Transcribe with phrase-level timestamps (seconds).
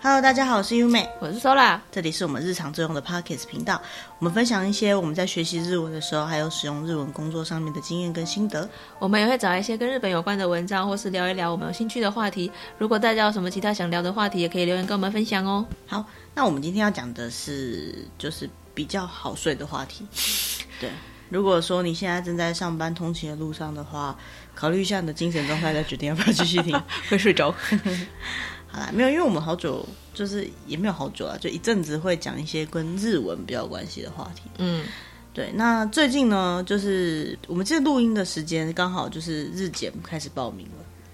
[0.00, 3.82] Hello，大家好，我是优美，我是 Sola，这里是我们日常作用的 Podcast 频道。
[4.20, 8.68] 我们分享一些我们在学习日文的时候，还有使用日文工作上面的经验跟心得。
[9.00, 12.48] 我们也会找一些跟日本有关的文章，或是聊一聊我们有兴趣的话题。
[12.78, 15.66] 如果大家有什么其他想聊的话题，也可以留言跟我们分享哦。
[15.88, 20.06] 好，那我们今天要讲的是，就是比较好睡的话题。
[20.80, 20.90] 对，
[21.28, 24.16] 如果说你现在正在上班通勤的路上的话，
[24.54, 26.80] 考虑一下你的精神状态，再决定要不要继续听。
[27.10, 27.52] 会睡着。
[28.78, 34.42] 好啦，没有，因为我们好久就是也没有好久啊，就一阵子会讲一些跟日文比较有关系的话题。
[34.58, 34.84] 嗯，
[35.32, 35.50] 对。
[35.54, 40.66] 那最近呢，就是我们这录音的时间刚好就是日检开始报名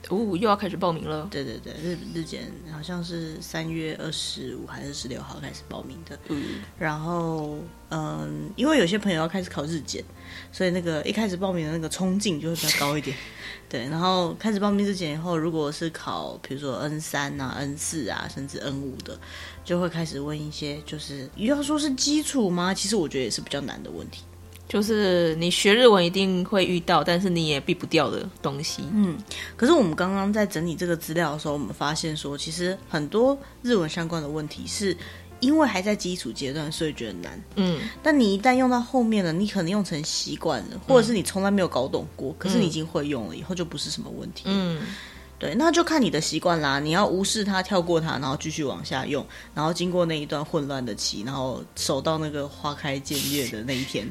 [0.08, 0.16] 了。
[0.16, 1.26] 哦，又要开始报名了。
[1.30, 6.18] 对对对，日日检好像是三月二十五还是十六号开始报名的。
[6.28, 7.58] 嗯，然后
[7.90, 10.04] 嗯，因为有些朋友要开始考日检，
[10.52, 13.16] 所以那个一开始报名的那个冲劲就会比较高一点。
[13.68, 19.19] 对，然后开始报名日检以后，如果是考比如说 N 三啊、N 四啊，甚至 N 五的，
[19.64, 22.72] 就会开始问一些就是要说是基础吗？
[22.75, 24.22] 其实我觉得也是比较难的问题。
[24.66, 28.82] 就是你学日文一定会遇到，但是你也避不掉的东西。
[28.92, 29.16] 嗯，
[29.56, 34.96] 可是我们刚刚在整理这个资料的时候，我们发现说，其实很多日文相关的问题是
[35.40, 37.40] 因为还在基础阶段，所以觉得难。
[37.56, 44.44] 嗯，但你一旦用到后面了，你可能用成习惯了，或者是你从来没有搞懂过，嗯、可是你已经会用了，以后就不是什么问题。
[44.46, 44.80] 嗯，
[45.38, 46.80] 对，那就看你的习惯啦。
[46.80, 54.08] 你要无视它，跳过它，然后继续往下用，然后经过那一段混乱的期，然后守到那个花开见月的那一天。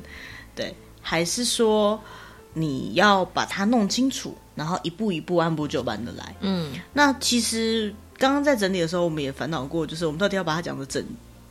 [0.56, 2.02] 对，还是说
[2.54, 6.36] 你要把它弄清楚，然后一步一步按部就班的来。
[6.42, 11.04] 嗯，那其实刚刚在整理的时候，我们也烦恼过，就是我们到底要把它讲的整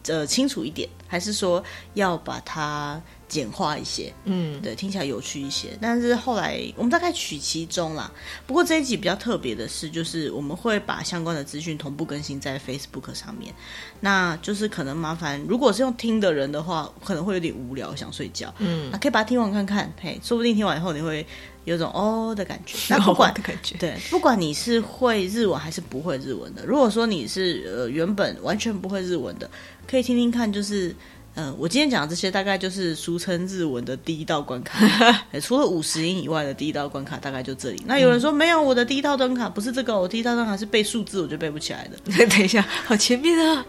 [0.07, 1.63] 呃清楚一点，还是说
[1.95, 3.01] 要把它。
[3.33, 5.71] 简化一些，嗯，对，听起来有趣一些。
[5.81, 8.13] 但是后来我们大概取其中啦。
[8.47, 13.55] 不过这一集比较特别的是，就是我们会把相关的资讯同步更新在 Facebook 上面。
[14.01, 18.55] 那就是可能麻烦，如果是用听的人的话，可能会有点无聊，想睡觉。
[18.59, 21.27] 嗯，啊可以把它听完看看，嘿，说不定听完以后你会
[21.65, 22.77] 有种哦的感觉。
[22.91, 29.51] 那不管的感觉，对，不管你是会日文还是不会日文的，如果说你是呃原本完全不会日文的，
[29.87, 30.95] 可以听听看，就是。
[31.35, 34.87] 嗯，我今天讲的这些大概就是俗称日文的第一道关卡，
[35.41, 37.83] 除了五十音以外的第一道关卡大概就这里。
[37.87, 41.97] 那有人说、嗯、没有，我的第一道关卡不是这个，我第一道关卡是背数字，我就背不起来的。
[42.29, 43.65] 等一下，好前面啊！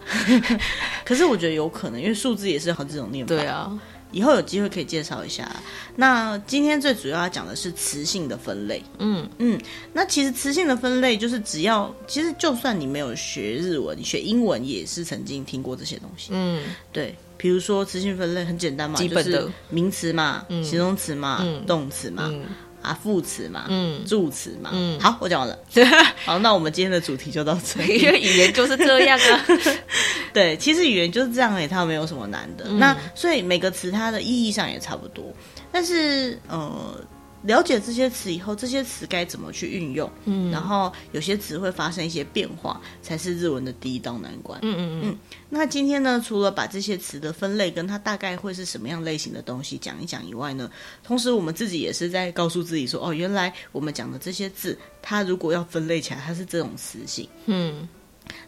[1.06, 3.34] 可是我觉得有可能，因为数字也是好这种念法。
[3.34, 3.72] 对啊，
[4.14, 5.50] 以后有机会可以介绍一下。
[5.96, 8.82] 那今天最主要要讲的是词性的分类。
[8.98, 9.60] 嗯嗯，
[9.92, 16.30] 那其实词性的分类就是只要，其实就算你没有学日文，你学英文也是曾经听过这些东西。
[16.32, 17.14] 嗯，对。
[17.36, 22.46] 比如说词性分类很简单嘛，基本的就是名词嘛、嗯、形容词嘛、嗯、动词嘛、嗯、
[22.80, 24.70] 啊副词嘛、嗯、助词嘛。
[24.72, 25.58] 嗯，好，我讲完了。
[26.24, 27.98] 好，那我们今天的主题就到这里。
[28.00, 29.46] 因为语言就是这样啊。
[30.34, 32.66] 对，其实语言就是这样诶，它没有什么难的。
[32.68, 35.32] 嗯、那所以每个词它的意义上也差不多，
[35.72, 37.00] 但是呃。
[37.46, 40.10] 了解这些词以后，这些词该怎么去运用？
[40.24, 44.58] 嗯，然后有些词会发生一些变化，才是日文的第一道难关。
[44.62, 45.18] 嗯嗯嗯。
[45.50, 50.70] 那今天呢，除了把这些词的分类跟它大概会是什么样类型的东西讲一讲以外呢，
[51.02, 57.28] 同时我们自己也是在告诉自己说，哦，原来我们讲的这些字，它如果要分类起来，它是这种词性。
[57.44, 57.86] 嗯。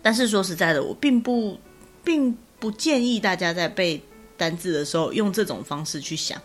[0.01, 1.61] 但是说实在的，我并不
[2.06, 4.02] 并不建议大家在背
[4.38, 6.42] 单字的时候用这种方式去想。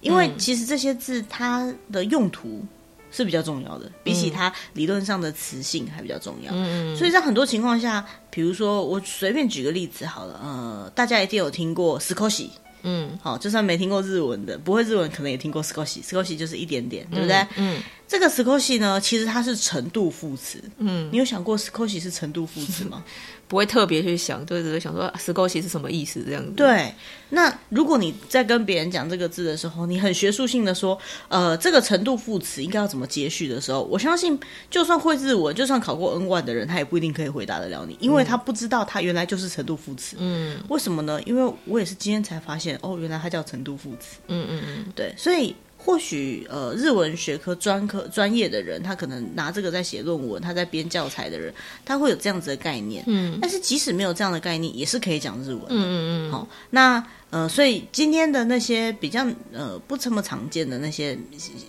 [0.00, 2.64] 因为其实这些字它的用途
[3.10, 6.50] 是比较重要的，比起它理论上的词性还比较重要。
[6.54, 12.48] 嗯，所以在很多情况下，比如说我随便举个例子好了，呃，大家一定有听过少し。
[12.82, 16.00] 嗯，好，就算没听过日文的，不会日文可能也听过少し。
[16.02, 17.36] 少し就是一点点，对不对？
[17.56, 20.62] 嗯，嗯 这个少し呢，其实它是程度副词。
[20.78, 23.04] 嗯，你有想过少し是程度副词吗？
[23.46, 26.52] 不会特别去想，就只是想说“少し”是什么意思这样子。
[26.56, 26.94] 对，
[27.30, 30.96] 那如果你在跟别人讲这个字的时候，你很学术性的说，
[31.28, 34.38] 呃，这个程度副词应该要怎么接续的时候，我相信，
[34.70, 40.16] 就算会日文，就算考过 N1 的人，他也不一定可以回答得了你，因为他不知道他原来就是程度副词。
[40.20, 41.20] 嗯，为什么呢？
[41.26, 44.18] 因为我也是今天才发现，哦，原来它叫程度副词。
[44.28, 45.54] 嗯嗯嗯，对，所以。
[45.85, 51.53] 或许呃，日文学科专科专业的人，他可能拿这个在写论文，他在编教材的人，
[51.85, 53.03] 他会有这样子的概念。
[53.05, 55.67] 嗯，但是即使没有这样的概念，也是可以讲日文的。
[55.69, 55.95] 嗯嗯
[56.27, 56.31] 嗯。
[56.31, 61.15] 好，那呃，所以今天的那些比较呃不这么常见的那些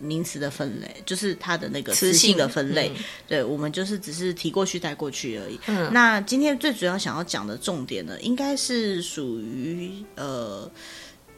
[0.00, 5.60] 名词的分类，就是它的那个词性的分类，嗯、对我们就是只是提过去带过去而已。
[5.66, 5.92] 嗯。
[5.92, 10.70] 那今天最主要想要讲的重点呢，应该是属于呃。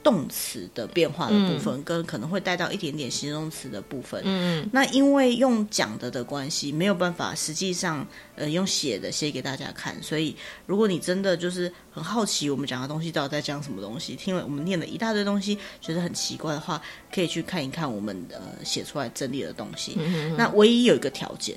[0.08, 4.22] 动词的变化的部分，嗯、跟可能会带到一点点形容词的部分。
[4.25, 10.34] 嗯，那因为用讲的的关系，没有办法实际上呃用写的写给大家看，所以
[10.64, 16.81] 如果你真的就是很好奇我们讲的东西到底在讲什么东西，听了我们念了一大堆东西，觉得很奇怪的话，
[17.12, 19.99] 可以去看一看我们呃写出来整理的东西。
[19.99, 21.54] 嗯、那唯一有一个条件，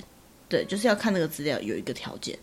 [0.50, 2.38] 对，就是要看那个资料有一个条件。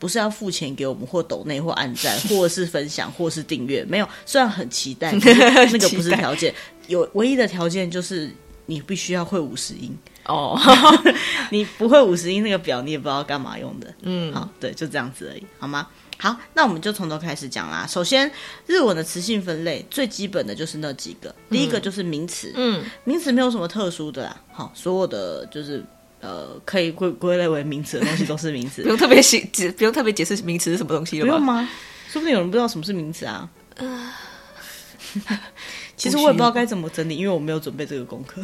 [0.00, 4.08] 不是要付钱给我们，或抖内，或按赞， 或者是分享，或是订阅，没有。
[4.24, 6.52] 虽然很期待， 那个不是条件。
[6.86, 8.28] 有唯一的条件就是
[8.64, 9.94] 你必须要会五十音
[10.24, 10.58] 哦。
[11.52, 13.94] 你不会五十音那个表，你也不知道干嘛用的。
[14.00, 15.86] 嗯，好，对，就这样子而已，好吗？
[16.16, 17.86] 好，那我们就从头开始讲啦。
[17.86, 18.30] 首先，
[18.66, 22.50] 日文的词性分类最基本的就是那几个，嗯、第一个就是名词。
[22.56, 24.40] 嗯，名词没有什么特殊的啦。
[24.50, 25.84] 好，所有的就是。
[26.20, 31.32] 呃，可以归归类为名词的东西都是名词，不用特别解解，不用特别解释名词是什么东西了吧？
[31.32, 31.68] 不用吗？
[32.08, 33.48] 说不定有人不知道什么是名词啊。
[33.76, 34.12] 呃、
[35.96, 38.42] 其实我也不知道该怎么整理，因为我没有准备这个功课。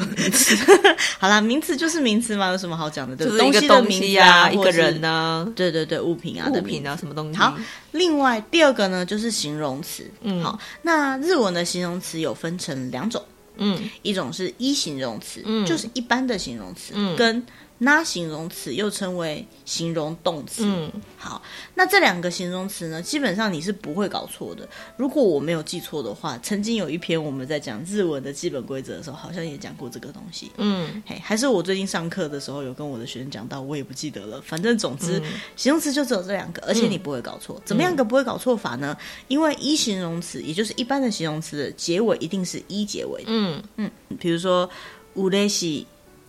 [1.19, 3.17] 好啦，名词就是名词嘛，有什么好讲的？
[3.17, 5.47] 就是一个东西啊，一个人呢？
[5.55, 7.39] 对对对，物品啊，物品啊，什么东西？
[7.39, 7.57] 好，
[7.93, 10.11] 另外第二个呢，就是形容词。
[10.23, 13.23] 嗯，好，那日文的形容词有分成两种，
[13.59, 17.45] 嗯，一种是一形容词，嗯，就是一般的形容词，嗯，跟。
[17.84, 20.62] 那形容词又称为形容动词。
[20.64, 21.42] 嗯，好，
[21.74, 24.70] 那这两个形容词呢，基本上你是不会搞错的。
[24.98, 30.52] 如果我没有记错的话，曾经有一篇我们在讲日文的基本规则的时候，好像也讲过这个东西。
[30.58, 34.40] 嗯，嘿，还是我最近上课的时候有跟我的学生讲到，我也不记得了。
[34.42, 37.56] 反正总之，嗯、形容词就只有这两个，而且你不会搞错。
[37.58, 38.96] 嗯、怎么样个不会搞错法呢？
[39.28, 43.32] 因为一形容词，也就是一般的形容词的结尾一定是一结尾的。
[43.32, 44.70] 嗯嗯，比如说
[45.16, 45.86] うれしい，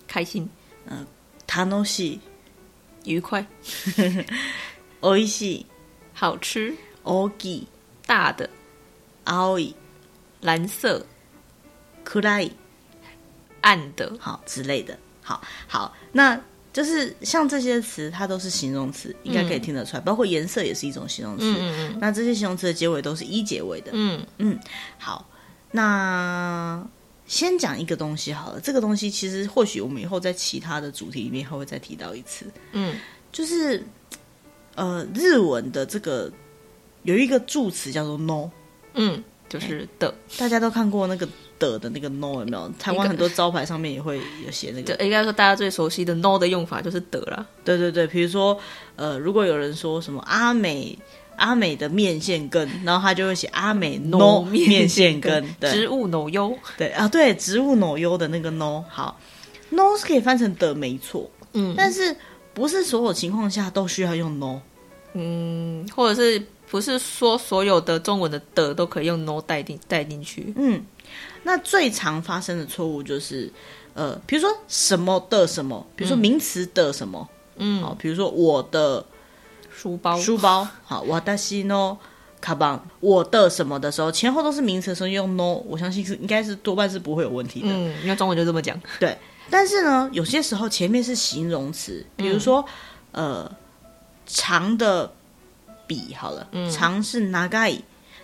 [0.09, 0.49] 开心。
[0.87, 1.07] 嗯、呃。
[1.47, 2.21] 楽しい，
[3.05, 3.47] 愉快，
[5.01, 5.67] おいしい，
[6.15, 6.75] 好吃，
[7.05, 7.67] 大きい，
[8.07, 8.49] 大的，
[9.25, 9.75] 青い，
[10.41, 11.05] 蓝色，
[12.05, 12.53] 暗い，
[13.61, 16.41] 暗的，好之类的，好好，那
[16.73, 21.45] 就是像这些词，它都是形容词，应该可以听得出来，嗯、包括颜色也是一种形容词。
[21.45, 23.91] 嗯嗯，那这些形容词的结尾都是一结尾的。
[23.93, 24.59] 嗯嗯，
[24.99, 25.29] 好，
[25.71, 26.87] 那。
[27.28, 32.46] 先讲一个东西好了，这个东西其实或许我们以后在其他的主题里面还会再提到一次。
[32.72, 32.96] 嗯，
[33.32, 33.86] 就是
[34.76, 36.32] 呃，日文的这个
[37.04, 38.50] 有一个助词叫做 no，
[38.94, 41.28] 嗯，就是的，大家都看过那个
[41.60, 42.72] 的的那个 no 有没有？
[42.80, 47.46] 台湾很多招牌上面也会有写那个，应该说大家最熟悉的 no 的用法就是的啦。
[47.66, 48.58] 对对对，比如说
[48.96, 50.98] 呃，如果有人说什么阿美。
[51.38, 59.20] 阿美的面线羹，然后他就会写阿美 no 面线羹，对，植物 no 优，对啊，对，植物 no 优的那个 no，好
[59.70, 62.16] ，no 是可以翻成的，没错，嗯，但是
[62.54, 64.60] 不是所有情况下都需要用 no，
[65.14, 70.84] 嗯，或者是不是说所有的中文的的都可以用 no 带进带进去，嗯，
[71.44, 73.52] 那最常发生的错误就是，
[73.94, 79.06] 呃，比如说什么的什么，比如说名词的什么，嗯，好，比如说我的。
[79.77, 81.05] 书包，书包，好，
[81.37, 81.97] 私の
[82.41, 87.69] カバン，我的什么的时候，前后都是名词的时候用 no，我相信是应该是多半是不会有问题的。
[87.69, 88.81] 嗯，因为中文就这么讲。
[89.01, 89.17] 对，
[89.51, 92.65] 但是呢，有些时候前面是形容词，比如说，
[93.13, 93.57] 嗯、呃，
[94.27, 95.13] 长的
[95.87, 97.81] 笔，好了，嗯、长是长い，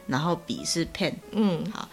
[0.06, 1.88] 然后笔是 pen，嗯，好，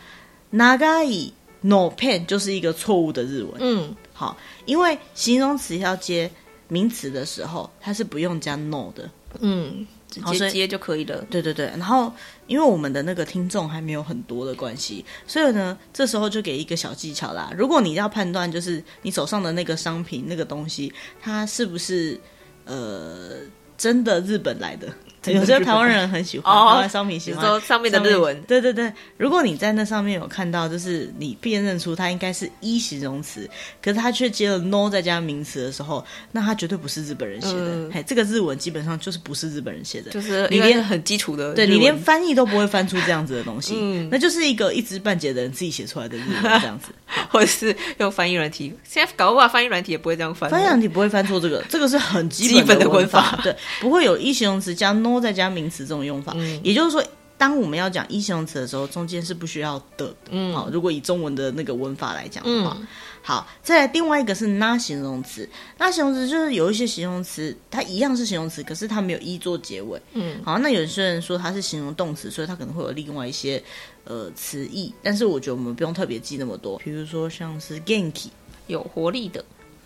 [0.52, 1.32] 长い
[1.62, 4.36] no pen 就是一个错误的日文，嗯，好，
[4.66, 6.30] 因为形容词要接
[6.68, 9.10] 名词的时候，它是不用加 no 的。
[9.39, 11.25] 嗯，直接接就可以了。
[11.31, 12.13] 对对对，然后
[12.47, 17.53] 因为我们的那个听众还没有很多的关系，所以呢，这时候就给一个小技巧啦。
[17.57, 22.21] 如果你要判断，就是你手上的那个商品那个东西，它是不是
[22.65, 23.39] 呃
[23.79, 24.93] 真的日本来的？
[25.27, 27.45] 有些台湾人很喜欢，台湾商品喜欢。
[27.45, 28.41] 说上面的日文。
[28.43, 33.49] 对对对，如果你在那上面有看到，就是你辨认出它应该是一形容词，
[33.83, 37.55] 可是它却接了 no 再加名词的时候，那它绝对不是日本人写的。
[37.55, 46.89] 嗯、嘿，这个日文基本上就是不是日本人写的，就是你连很基础的，对你连翻译都不会翻出这样子的东西，嗯、那就是一个一知半解的人自己写出来的日文这样子，
[47.29, 48.73] 或者是用翻译软体。
[48.85, 55.87] 现在搞不好翻译软体也不会这样翻，翻译软体不会翻错这个，这个是很基本的文法，对，不会有一形容词加 no 再加名词。
[55.87, 57.03] 这种用法，嗯、也就是说，
[57.39, 60.15] 当我们要讲一形容词的时候，中间是不需要的。
[60.29, 62.87] 嗯，好，如果以中文的那个文法来讲的话，嗯、
[63.23, 65.49] 好，再来另外一个是那形容词，
[65.79, 69.99] 那形容词就是有一些形容词，它一样是形容词，可是它没有一做结尾。
[70.13, 73.63] 嗯，好，那有些人说它是形容动词，所以它可能会有另外一些
[74.05, 76.79] 呃词义，但是我觉得我们不用特别记那么多。
[76.79, 78.29] 比如说像是 ganky，
[78.67, 79.43] 有活力的，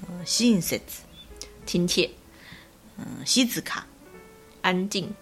[0.08, 0.80] 呃，亲切，
[1.64, 2.10] 亲切，
[2.98, 3.82] 嗯、呃，静か，
[4.63, 5.13] 安静。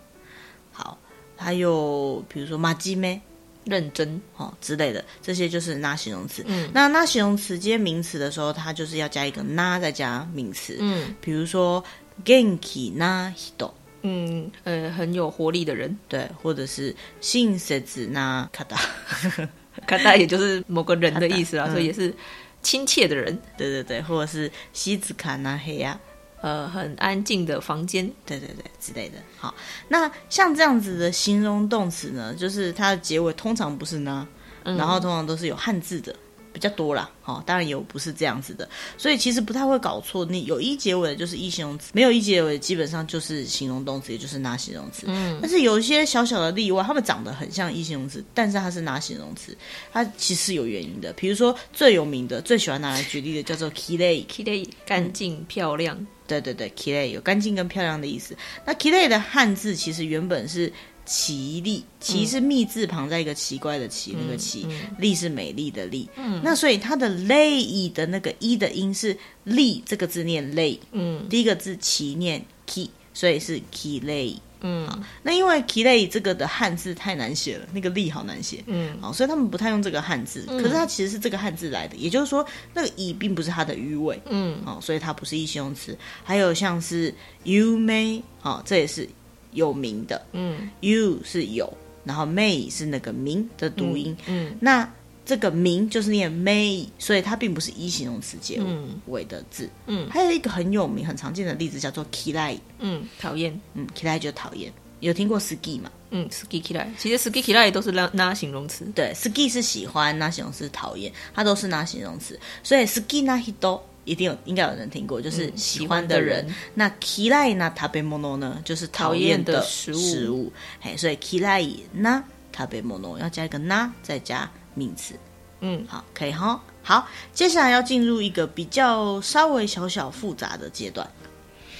[0.71, 0.97] 好，
[1.35, 3.19] 还有比如说马吉梅，
[3.65, 6.43] 认真哦之类的，这些就是那形容词。
[6.47, 10.77] 嗯，那那形容词接名词的时候，它就是要加一个那再加名词。
[10.79, 11.83] 嗯，比如说
[12.25, 13.71] 元気な人，
[14.03, 17.79] 嗯呃，很有活力的人，对，或者是亲切
[18.11, 19.49] な方，
[19.87, 22.13] 方也就是某个人的意思啊，所以也是
[22.61, 23.37] 亲切的人。
[23.57, 25.97] 对对对，或者是静かな部屋。
[26.42, 29.14] 呃，很安静的房间，对对对之类的。
[29.38, 29.54] 好，
[29.88, 34.26] 那像这样子的形容动词呢，就是它的结尾通常不是呢，
[34.64, 36.14] 嗯、然后通常都是有汉字的
[36.53, 37.09] 比较多啦。
[37.21, 40.25] 好、哦，当然有不是这样子的，所以其实不太会搞错。
[40.25, 45.05] 你有一结尾的就是一形容词，没有一结尾基本上就是形容动词，也就是那形容词。
[45.07, 49.55] 嗯，但是有一些小小的例外，它们长得很像一形容词，但是它是那形容词，
[49.91, 51.13] 它其实有原因的。
[51.13, 55.97] 比如说最有名的、最喜欢拿来举例的叫做きれい，きれい干净漂亮。
[56.27, 58.35] 对对对きれい有干净跟漂亮的意思。
[58.65, 60.71] 那きれい的汉字其实原本是
[61.05, 66.09] 奇丽，奇是密字旁在一个奇怪的奇，嗯、那个奇，丽、嗯、是美丽的丽。
[66.17, 70.79] 嗯，那所以它的丽的那个一的音是丽这个字念丽。
[70.91, 74.37] 嗯，第一个字奇念 ki，所以是きれい。
[74.59, 80.45] 嗯，好，那因为“きれい”这个的汉字太难写了，那个“力”好难写，嗯，好，所以他们不太用这个汉字。
[80.47, 85.95] 嗯、可是它其实是这个汉字来的，也就是说，那个“以”并不是它的语尾，嗯，好，所以它不是一形容词。
[86.23, 89.07] 还有像是 “you may”，好，这也是
[89.52, 91.72] 有名的，嗯，“you” 是有，
[92.04, 94.92] 然后 “may” 是那个名的读音，嗯，嗯那。
[95.24, 98.60] 这个名就是念 may，所以它并不是一形容词结
[99.06, 99.70] 尾的字。
[99.86, 102.58] 嗯，还有一个很有名、很常见的例子叫做 kilai，。
[102.80, 103.58] 嗯，讨厌。
[103.74, 104.70] 嗯，kilai 就讨厌。
[104.98, 105.88] 有听过 “ski” 吗？
[106.10, 106.88] 嗯，“ski kilai，。
[106.98, 108.84] 其实 “ski kilai 都是拉拉形容词。
[108.96, 112.38] 对，“ski” 是喜欢，那形容词讨厌，它都是拉形容词。
[112.64, 116.46] 所以 “ski na hito” 一定有，应该有人听过，就是喜欢的人。
[116.48, 119.98] 嗯、那 “kirai na tabemono” 呢，就是讨厌的食物。
[119.98, 120.52] 食物。
[120.80, 122.22] 嘿，所以 “kirai na
[122.54, 124.50] tabemono” 要加一个那，再加。
[124.74, 125.14] 名词，
[125.60, 126.58] 嗯，好，可以哈。
[126.82, 131.06] 好，接下来要进入一个比较稍微小小复杂的阶段。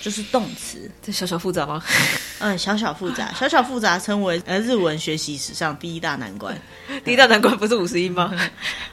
[0.02, 1.80] 就是动词，这小小复杂吗？
[2.40, 6.52] 嗯，小小复杂， 小小复杂称为呃日文学习史上第一大难关。
[7.04, 8.34] 第一大难关不是五十音吗？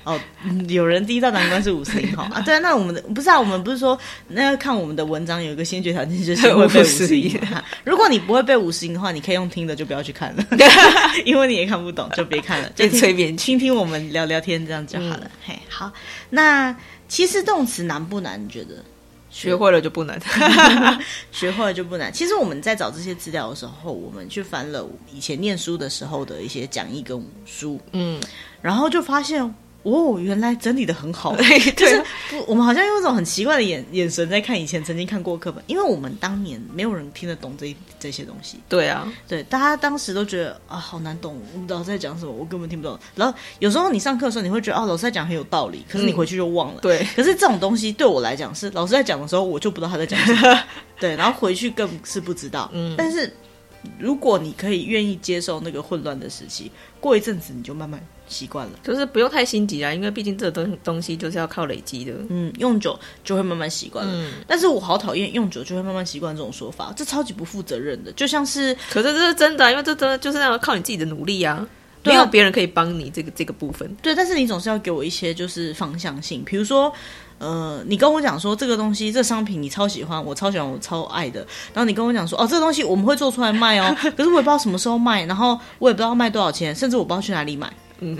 [0.04, 0.20] 哦，
[0.68, 2.40] 有人第一大难关是五十音哈啊？
[2.42, 3.40] 对啊，那我们的不是啊？
[3.40, 3.98] 我们不是说
[4.28, 7.36] 那要看我们的文章有一个先决条件就是会背五十音。
[7.84, 10.46] 如果你不会背五十音的话，你可以用听的，就不要去看了，
[11.26, 15.32] 因为你也看不懂，就别看了，就催眠，倾听我们聊聊天这样就好了。
[15.44, 15.92] 嘿，好，
[16.30, 16.76] 那
[17.08, 18.40] 其实动词难不难？
[18.40, 18.76] 你觉得？
[19.30, 20.20] 学会了就不难，
[21.32, 22.12] 学会了就不难。
[22.12, 28.20] 其实我们在找这些资料的时候，我们去翻了以前念书的时候的一些讲义跟书，嗯，
[28.62, 29.54] 然后就发现。
[29.84, 38.60] 哦，原来整理的很好， 对，就是不，我们好像用一种很奇怪的眼眼神在看以前曾经看过课本，因为我们当年没有人听得懂这这些东西。
[38.68, 43.00] 对啊，对，大家当时都觉得啊，好难懂，我不知道在讲什么，我根本听不懂。
[43.16, 46.80] 然后有时候你上课的时候，你会觉得啊，老师在讲很有道理，可是你回去就忘了。
[46.80, 50.64] 嗯、对，可是这种东西对我来讲是老师在讲的时候，我就不知道他在讲什么。
[51.00, 52.70] 对，然后回去更是不知道。
[52.74, 53.34] 嗯，但是
[53.98, 58.00] 如果你可以愿意接受那个混乱的时期，过一阵子你就慢慢。
[58.32, 62.14] 习惯了，就是不用太心急啊，因为毕竟这个东东西就是要靠累积的。
[62.30, 64.14] 嗯，用久就会慢慢习惯了。
[64.14, 68.12] 嗯，但是我好讨厌用久就会慢慢习惯这种说法，这超级不负责任的。
[68.12, 71.68] 就像是，可是这是真的啊，因为这真的就是要靠你自己的努力啊，
[72.04, 73.92] 没有别人可以帮你这个这个部分。
[74.00, 76.94] 对，但是你总是要给我一些就是方向性，比如说，
[77.40, 81.40] 呃，你跟我讲说这个东西，这商品你超喜欢，我超喜欢，我超爱的。
[81.74, 87.72] 然后你跟我讲说，哦，这个东西我们会做出来卖哦， 可是我也不知道什么时候卖，然后我也不知道卖多少钱，甚至我不知道去哪里买。
[88.00, 88.18] 嗯。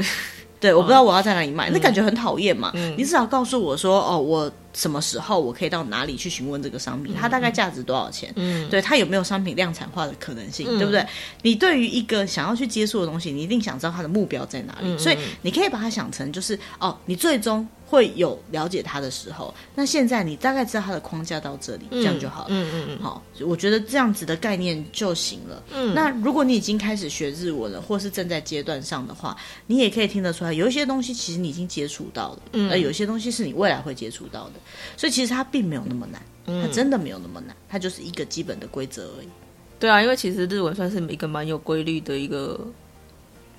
[0.62, 2.72] 对，我不知道我要在哪里买，嗯、那感觉很讨厌嘛。
[2.76, 8.30] 嗯、你至少告诉我说，哦，我什么时候我可以到哪里去询问这个商品，它大概价值多少钱？
[8.36, 11.06] 嗯，对，它有没有商品量产化的可能性，嗯、对不对？
[11.44, 17.66] 你对于一个想要去接触的东西，你一定想知道它的目标在哪里，嗯、所以你可以把它想成就是，哦，你最终。
[17.90, 22.48] 会有了解他的时候，那现在你大概知道他的框架到这里，嗯、这样就好了。
[22.50, 25.64] 嗯嗯嗯，好，我觉得这样子的概念就行了。
[25.74, 34.54] 嗯，那如果你已经开始学日文了，或是正在阶段上的话，你也可以听得出来，有一些东西其实你已经接触到了，嗯，而有些东西是你未来会接触到的，
[34.96, 36.22] 所以其实它并没有那么难，
[36.62, 39.28] 它真的没有那么难，它就是一个基本的规则而已。
[39.80, 42.60] 对啊，因为其实日文算是一个蛮有规律的一个。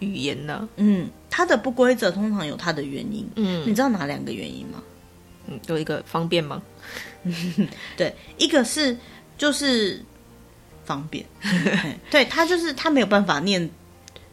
[0.01, 0.69] 语言呢？
[0.77, 3.27] 嗯，它的不规则通常有它的原因。
[3.37, 4.83] 嗯，你知道哪两个原因吗？
[5.47, 6.61] 嗯，有一个方便吗？
[7.97, 8.97] 对，一个是
[9.39, 10.03] 就是
[10.85, 11.25] 方便。
[12.11, 13.71] 对，他就是他没有办法念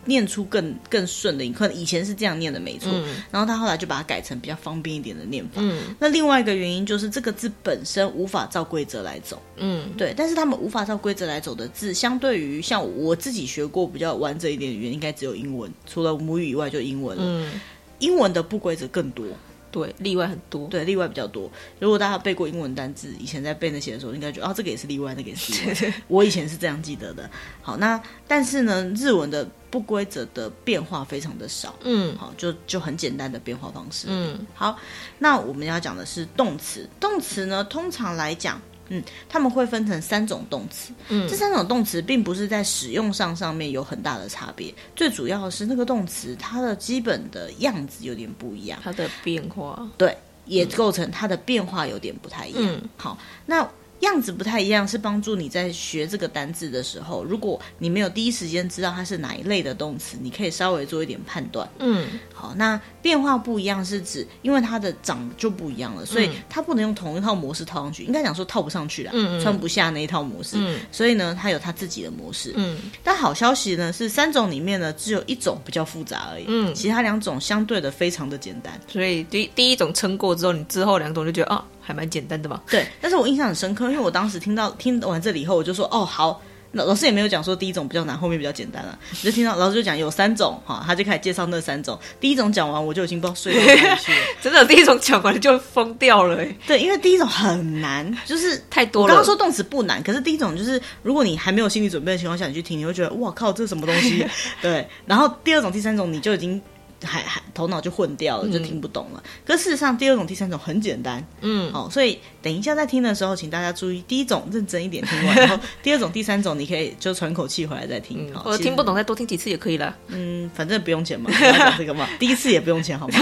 [0.08, 5.62] 念出更更顺的音，可能以前是这样念的没错，嗯、然后他后来就把它改成比较方便一点的念法。
[5.62, 9.40] 嗯，那另外一个原因就是这个字本身无法照规则来走。
[9.58, 17.24] 嗯，对，但是他们无法照规则来走的字，相对于像我自己学过比较完整一点的语言，应该只有英文，除了母语以外就英文了。
[17.24, 17.60] 嗯，
[18.00, 19.26] 英文的不规则更多。
[19.72, 20.68] 对，例外很多。
[20.68, 21.52] 对，例外比较多。
[21.80, 25.94] 如果大家背过英文单字，以前在背那些的时候，应该觉得哦，这个也是例外，那个也是例外。
[26.08, 27.30] 我以前是这样记得的。
[27.62, 31.76] 好，那但是呢，日文的不规则的变化非常的少。
[31.84, 34.08] 嗯，好，就就很简单的变化方式。
[34.10, 34.78] 嗯，好，
[35.20, 36.90] 那我们要讲的是动词。
[37.00, 38.62] 动词呢，通常来讲。
[38.89, 40.94] 嗯，他们会分成三种动词。
[41.10, 52.63] 嗯，这三种动词并不是在使用上上面有很大的差别，最主要的是那个动词它的基本的样子有点不一样，它的变化对，也构成它的变化有点不太一样。
[52.65, 53.67] 嗯，好，那。
[54.01, 61.68] 样子不太一样，是帮助你在学这个单字的时候，如果你没有第一时间知道它是哪一类的动词，你可以稍微做一点判断。
[61.80, 70.58] 嗯，好，那变化不一样是指，因为它的长就不一样了，所以它不能用同一套模式套上去，应该讲说套不上去了，嗯，穿不下那一套模式。
[70.60, 72.54] 嗯，所以呢，它有它自己的模式。
[72.56, 76.46] 嗯，但好消息呢是，三种里面呢只有一种比较复杂而已。
[76.48, 78.80] 嗯，其他两种相对的非常的简单。
[78.88, 81.66] 所以第第一种撑过之后，你之后两种就觉得啊。
[81.88, 82.62] 还蛮简单的吧？
[82.70, 86.41] 对，但是我印象很深刻，因为我当时听到听完这里以后，我就说哦好，
[86.74, 91.98] 老老师也没有讲说第一种比较难，后面比较简单了，我就听到老师就讲有三种哈，他就开始介绍那三种。
[92.20, 96.46] 第一种讲完，我就已经不知道睡到哪里去了， 真的，第一种讲完就疯掉了。
[96.67, 99.08] 对，因为第一种很难，就是太多了。
[99.08, 104.27] 刚刚说动词不难，可是第一种就是如果你还没有心理准备的情况下，你去听，你会觉得哇靠，这是什么东西？
[104.62, 106.62] 对，然后第二种、第三种你就已经。
[107.04, 109.22] 还还头脑就混掉了，就听不懂了。
[109.24, 118.32] 嗯、可事实上，第二种、第三种很简单，嗯，好、哦，所以等一下在听的时候，请大家注意，第一种认真一点听完， 然后第二种、第三种你可以就喘口气回来再听。
[118.44, 119.96] 我、嗯、听不懂再多听几次也可以了。
[120.08, 121.30] 嗯，反正不用钱嘛，
[121.77, 123.20] 这个嘛，第一次也不用钱，好吗？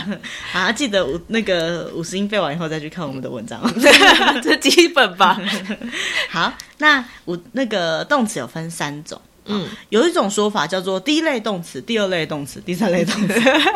[0.52, 3.62] 啊，记得五那个五十音背完以后再去看我们的文章，
[4.42, 5.40] 这基本吧。
[6.30, 9.20] 好，那五那个动词有分三种。
[9.48, 13.34] 嗯，有一种说法叫做第一类动词、第二类动词、第三类动词。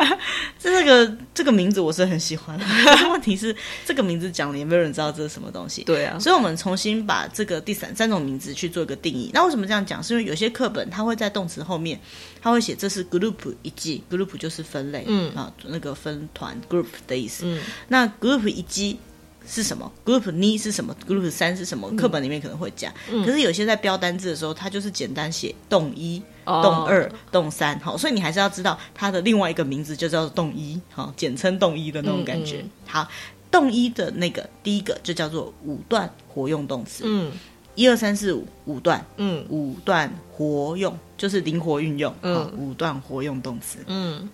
[0.59, 2.65] 这个这个名字我是很喜欢的，
[3.11, 5.83] 问题是这个名字讲了也没有人知道这是什么东西。
[5.83, 9.29] 对啊，所以我们重新把这个第三三种名字去做一个定义。
[9.33, 10.01] 那为什么这样讲？
[10.01, 11.99] 是因为有些课本它会在动词后面，
[12.41, 17.43] 它会写这是 group 一级，group 就是分类，嗯啊，那个分团 group 的意思。
[17.45, 18.99] 嗯，那 group 一级。
[19.45, 21.93] 是什么？Group 二是什么？Group 三是什么？
[21.95, 32.63] 课本里面可能会讲，嗯、可是有些在标单字的时候，它就是简单写动一、哦、动二、动三，好，所以你还是要知道它的另外一个名字就叫做动一，好，简称动一的那种感觉。
[32.85, 33.07] 好，
[33.51, 37.31] 动一的那个第一个就叫做五段活用动词，嗯，
[37.75, 44.29] 一二三四五五段，嗯，五段活用就是灵活运用，嗯，五段活用动词，嗯，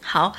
[0.00, 0.32] 好，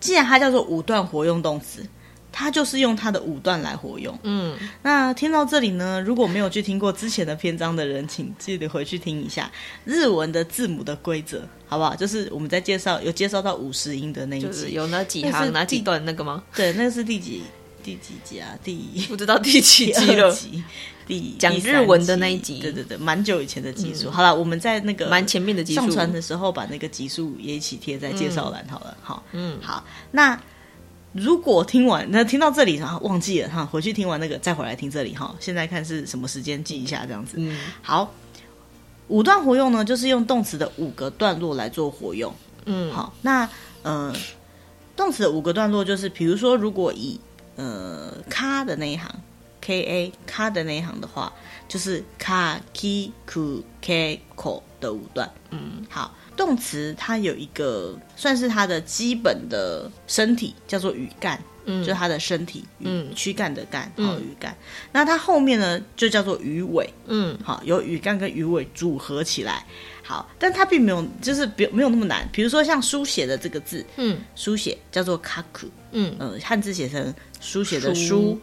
[0.00, 1.86] 既然它叫做五段活用动词。
[2.32, 4.16] 它就是用他的五段来活用。
[4.22, 9.50] 嗯，那听到这里呢，如果没有去听过之前的篇章的人，请记得回去听一下
[9.84, 11.94] 日文的字母的规则，好不好？
[11.94, 16.42] 就是我们在介绍有介绍到五十音的那一集，有哪几行哪几段那个吗？
[16.54, 17.42] 对，那个是第几
[17.82, 18.56] 第几集啊？
[18.62, 20.34] 第不知道第几集了。
[21.06, 24.08] 第讲日文的那一集，对对对，蛮久以前的集数。
[24.08, 28.96] 嗯、好了，我们在那个蛮前面的集数上传的时候，把那个集数也一起贴在介绍栏好了。
[29.02, 30.40] 好，嗯，好，那。
[31.12, 35.34] 如果听完那听到这里，然后忘记了哈，回去听完那个再回来听这里哈。
[35.40, 37.34] 现在看是什么时间，记一下这样子。
[37.38, 38.14] 嗯，好，
[39.08, 42.32] 五段活用呢，就是用动词的五个段落来做活用。
[42.66, 43.48] 嗯，好，那
[43.82, 44.14] 呃，
[44.94, 47.18] 动词的五个段落就是，比如说，如果以
[47.56, 49.10] 呃卡的那一行
[49.60, 51.32] ，k a 卡的那一行的话，
[51.66, 55.30] 就是卡 ki ku ke ko 的五段。
[55.50, 56.16] 嗯，好。
[56.36, 64.56] 动词它有一个算是它的基本的身体，叫做语干，嗯，就是它的身体，嗯，躯干的干，好，语干。
[64.90, 69.66] 那它后面呢，就叫做鱼尾，嗯，好，由语干跟鱼尾组合起来，
[70.02, 72.26] 好，但它并没有，就是没没有那么难。
[72.32, 78.40] 比如说像书写的这个字，嗯，书写叫做卡库，嗯，呃，汉字写成书写的书，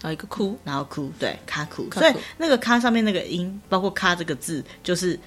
[0.00, 1.88] 然后一个哭，然后哭，对，卡库。
[1.92, 5.18] 所以那个卡上面那个音，包括卡这个字，就是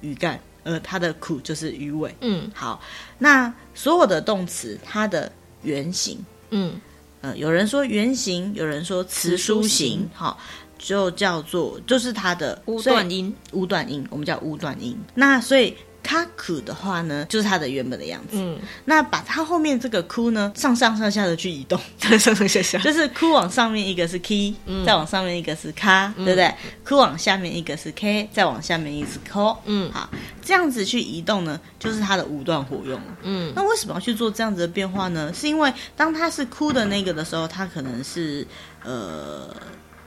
[0.00, 0.40] 语干。
[0.64, 2.12] 呃，它的苦就是鱼尾。
[2.22, 2.82] 嗯，好，
[3.18, 5.30] 那所有的动词它的
[5.62, 6.18] 原型，
[6.50, 6.80] 嗯，
[7.20, 10.36] 呃，有人说原型，有人说词书形，好，
[10.76, 14.98] 就叫做就是它的五段音，五段音，我们叫五段音。
[15.14, 18.36] 那所以卡库的话呢，就是它的原本的样子。
[18.36, 26.54] 嗯，那把它后面这个库呢，上上上下的去移动， 上上下下，就是库往上面一个是 key，、嗯、再往上面一个是卡，嗯、对不对？
[26.84, 29.56] 库往下面一个是 k，再往下面一个是 ko。
[29.64, 30.08] 嗯，好，
[30.40, 33.00] 这样子去移动呢，就是它的五段活用。
[33.22, 35.32] 嗯，那为什么要去做这样子的变化呢？
[35.34, 38.46] 是因为当它是哭的那个的时候，它可能是
[38.84, 39.52] 呃，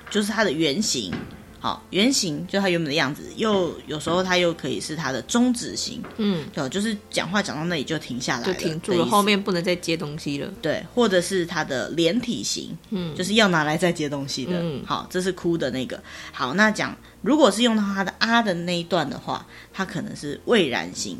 [0.09, 1.13] 就是它的原型。
[1.59, 21.17] 好，圆形就它原本的样子，又有时候它又可以是它的终止型，嗯，就就是讲话讲到那里就停下来了，就停住了，后面不能再接东西了，对，或者是它的连体型，嗯，就是要拿来再接东西的，嗯，好，这是哭的那个，好，那讲如果是用到它的啊的那一段的话，它可能是未然型。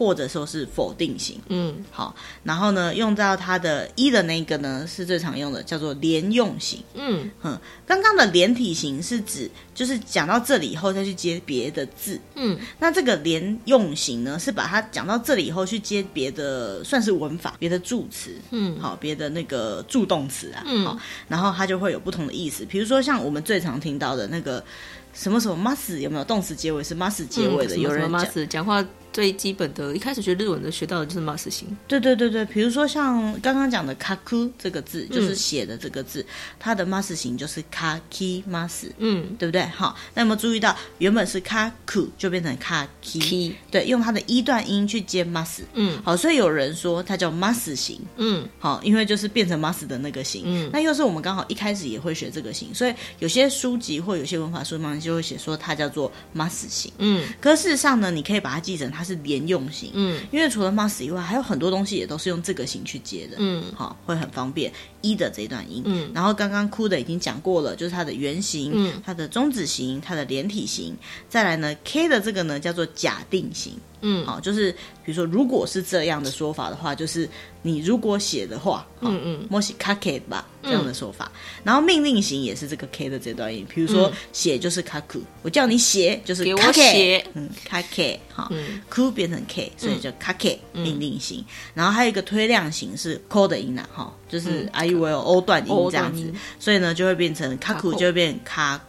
[0.00, 7.30] 或者说是否定型，嗯，好，然后呢，用到它的一的那个呢，是最常用的，叫做连用型，嗯。
[7.42, 24.64] 哼，刚刚的连体型是指就是讲到这里以后再去接别的字，嗯，那这个连用型呢，是把它讲到这里以后去接别的，算是文法，别的助词，嗯，好，别的那个助动词啊，嗯，好，然后它就会有不同的意思，比如说像我们最常听到的那个
[25.12, 26.24] 什么什么 must 有没有？
[26.24, 27.76] 动词结尾是 must 结尾的？
[27.76, 28.82] 嗯、有人讲讲话。
[29.12, 31.66] 最基本的，一开始学日文的学到的就是 mas 型。
[31.88, 36.26] 对对对对，比如说像刚刚讲的 kaku 这个字，就是写的这个字，嗯、
[36.60, 39.66] 它的 mas 型就是 kakimasu，嗯，对不对？
[39.66, 43.52] 好，那有没有注意到原本是 kaku 就变成 kaki？
[43.70, 58.99] 对，用它的一段音去接 mas，嗯，好，所以有人说它叫 mas 型，嗯，好，因为就是变成 mas 的那个型，嗯，那又是我们刚好一开始也会学这个型，所以有些书籍或有些文法书上就会写说它叫做 mas 型，嗯，可事实上呢，你可以把它记成它。
[59.00, 64.70] 它是连用型，嗯，因为除了 mas 以外，还有很多东西也都是用这个型去接的，嗯，好，会很方便。
[65.00, 70.94] 一的这一段音，嗯，然后刚刚哭的已经讲过了，就是它的原型，嗯，它的中指型，它的连体型，
[71.30, 73.72] 再来呢，k 的这个呢叫做假定型。
[74.01, 74.71] 嗯，好，就是
[75.03, 77.27] 比如说，如果是这样的说法的话，就是
[77.63, 81.31] 你如果写的话，嗯嗯，もし书けば这样的说法。
[81.63, 88.51] 然后命令型也是这个 k 的这段音，比如说写就是书く，我叫你写就是给我写，嗯，书け，好，
[88.91, 91.43] く变成 k，所以叫书け命令型。
[91.73, 98.79] 然后还有一个推量型是 ko 的音呢，哈，就是 I will O 段音这样子，所以呢就会变成书く就会变卡。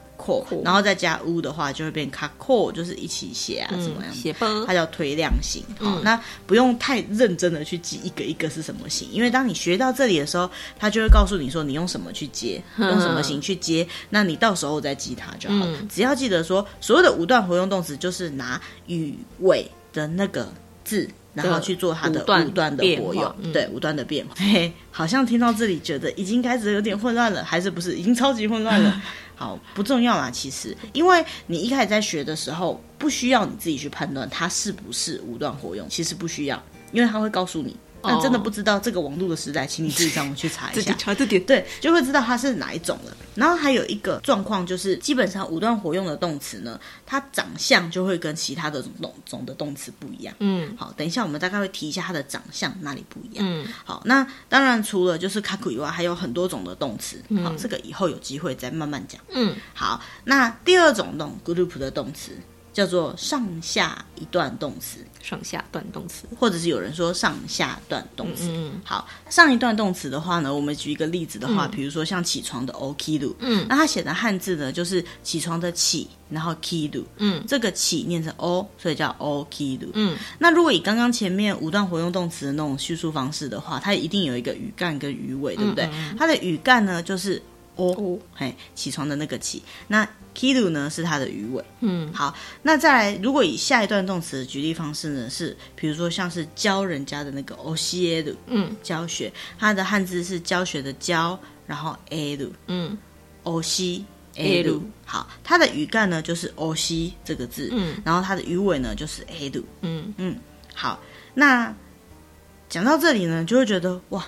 [0.63, 4.13] 然后再加 u 的话，就会变卡扣，就是一起写啊，怎么样？
[4.13, 4.33] 写
[4.65, 5.63] 它叫推量型。
[5.79, 15.65] 好，那不用太认真的去记一个一个是什么型，因为当你学到这里的时候，它就会告诉你说你用什么去接，用什么型去接，那你到时候再记它就好。
[15.89, 20.51] 只要记得说，所有的五段活用动词就是拿语尾的那个
[20.83, 24.33] 字，然后去做它的五段的活用，对，五段的变化。
[24.35, 27.95] 嘿，好像听到这里觉得已经开始有点混乱了，还是不是？
[27.95, 29.01] 已经超级混乱了。
[29.41, 37.75] 好，不重要啦，其实，因为你一开始在学的时候，不需要你自己去判断它是不是无端活用，其实不需要，因为它会告诉你。
[38.03, 43.15] 但真的不知道这个网络的时代，请你自己上网去查一下，查这点，对，就会知道它是哪一种了。
[43.35, 50.35] 然后还有一个状况就是，基本上五段活用的动词呢，它长相就会跟其他的种种的动词不一样。
[50.39, 53.45] 嗯，好，等一下我们大概会提一下它的长相哪里不一样。
[53.47, 57.21] 嗯，好，那当然除了就是书く以外，还有很多种的动词。
[57.43, 59.21] 好，这个以后有机会再慢慢讲。
[59.29, 62.31] 嗯，好，那第二种动 group 的动词。
[62.73, 68.45] 叫做上下一段动词，上下段动词，或者是有人说上下段动词。
[68.49, 85.89] 嗯，嗯，好，上一段动词的话呢，我们举一个例子的话，嗯、比如说像起床的 okiru，嗯，那它写的汉字呢，就是起床的起，然后 kidu，嗯，这个起念成 o，所以叫 okidu 嗯，那如果以刚刚前面五段活用动词的那种叙述方式的话，它一定有一个语干跟语尾，对不对？
[86.17, 87.41] 它的语干呢，就是。
[87.75, 91.63] 哦，嘿，起床的那个起，那 kiru 呢是它的鱼尾。
[91.79, 102.97] 嗯，好，那再来，如果以下一段动词的举例方式呢，是比如说像是教人家的那个 osieru，嗯，教学，它的汉字是教学的教，然后 eru，嗯
[103.43, 110.13] ，osieru，好，它的语干呢就是 osi 这个字，嗯，然后它的鱼尾呢就是 eru，嗯。
[110.17, 110.37] 嗯，
[110.75, 110.99] 好，
[111.33, 111.73] 那
[112.69, 114.25] 讲到这里呢，就会觉得哇。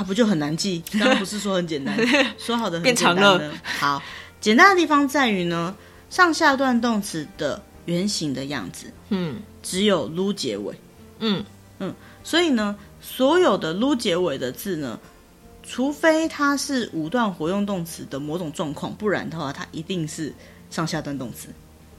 [0.00, 0.82] 啊，不就很难记？
[0.92, 1.94] 刚刚不是说很简单，
[2.38, 3.14] 说好的很简单。
[3.14, 3.52] 变长了。
[3.62, 4.02] 好，
[4.40, 5.76] 简单的地方在于呢，
[6.08, 10.74] 上下段动词的原型的样子，嗯，只有撸结尾，
[11.18, 11.44] 嗯
[11.80, 14.98] 嗯，所以呢，所有的撸结尾的字呢，
[15.62, 20.32] 除非它是五段活用动词的某种状况，不然的话，它一定是
[20.70, 21.48] 上下段动词。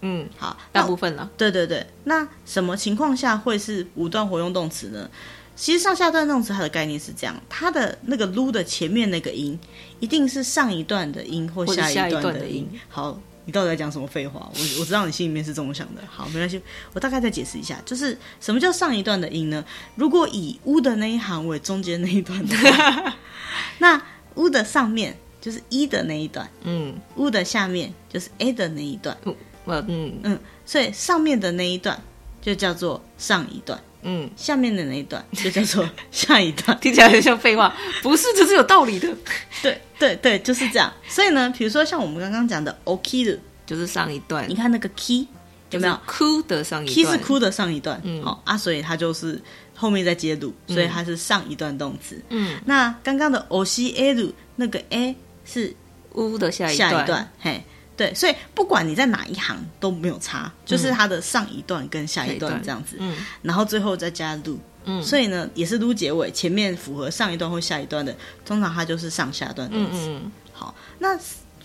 [0.01, 1.29] 嗯，好，大部分了。
[1.37, 5.07] 对对对，那什么情况下会是五段活用动词呢？
[5.55, 9.59] 其实上下段动词它的概念是这样，它的那个撸的前面那个音，
[9.99, 12.67] 一定是上一段的音或下一段的音。
[12.89, 14.49] 好，你到底在讲什么废话？
[14.53, 16.01] 我我知道你心里面是这么想的。
[16.09, 16.59] 好，没关系，
[16.93, 19.63] 我大概再解释一下，就是什么叫上一段的音呢？
[19.95, 23.15] 如果以 u 的那一行为中间那一段的话，
[23.77, 24.01] 那
[24.35, 29.35] u 的上面就是一的那一段，嗯，u 的下面就是 a 的那一段，嗯
[29.65, 32.01] 嗯嗯，所以上面的那一段
[32.41, 33.79] 就叫做上一段。
[34.03, 39.07] 嗯，下面的那一段就叫做 下一段，听起来很像废话，不是，这是有道理的。
[39.61, 40.91] 对对对，就是这样。
[41.07, 44.47] 所以呢，比如说像我们刚刚讲的 “oki” 的，就是上一段。
[44.49, 45.27] 你看那个 “ki”
[45.69, 48.01] 有没有哭的上一段？“ki” 是哭的上一段。
[48.03, 49.41] 嗯，好啊，所以它就是
[49.75, 52.21] 后面再接录，所以它是上一段动词。
[52.29, 55.75] 嗯，那刚刚的 “oshi eru” 那个 “a” 是
[56.13, 57.31] “u” 的下一下一段。
[57.39, 57.63] 嘿。
[58.01, 70.07] 对，所以不管你在哪一行都没有差，就是它的上一段跟下一段这样子，嗯，然后最后再加撸，嗯，所以呢也是撸结尾，前面符合上一段或下一段的，通常它就是上下段动词。
[70.07, 71.15] 嗯，嗯好，那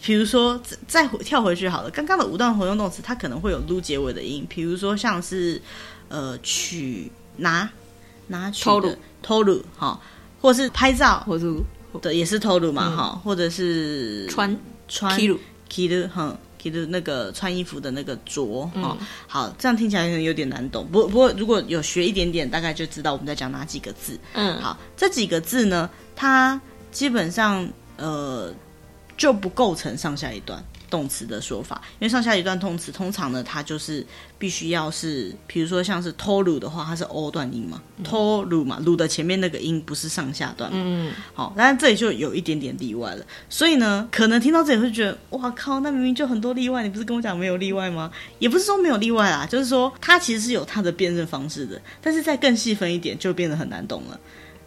[0.03, 5.59] 比如说再跳回去好了，刚刚的五段活用动词它可能会有撸结尾的音，比如说像是
[6.09, 7.67] 呃取拿
[8.27, 9.99] 拿取的偷鲁哈，
[10.39, 11.51] 或是拍照或者
[12.03, 14.55] 的也是偷鲁嘛哈，嗯、或者是穿
[14.87, 15.19] 穿。
[15.89, 20.87] 的哈 k i d 那个穿衣服的那个着哈，嗯、好，这样听起来可能有点难懂。
[20.87, 24.19] 不不过如果有学一点点，大概就知道我们在讲哪几个字。
[24.33, 28.53] 嗯，好，这几个字呢，它基本上呃
[29.17, 30.65] 就不构成上下一段。
[30.89, 34.05] 动词的说法，因为上下一段动词通常呢，它就是
[34.39, 48.11] 必须要是，比如说像是偷鲁的话，它是 O 段音嘛，偷鲁嘛，鲁的前面那个音不是上下段嘛，嗯，好，但是这里就有一点点例外了，所以呢，可能听到这里会觉得，哇靠，那明明就很多例外，你不是跟我讲没有例外吗？
[48.39, 54.19] 也不是说没有例外啦，就是说它其实是有它的辨认方式的，但是再更细分一点，就变得很难懂了。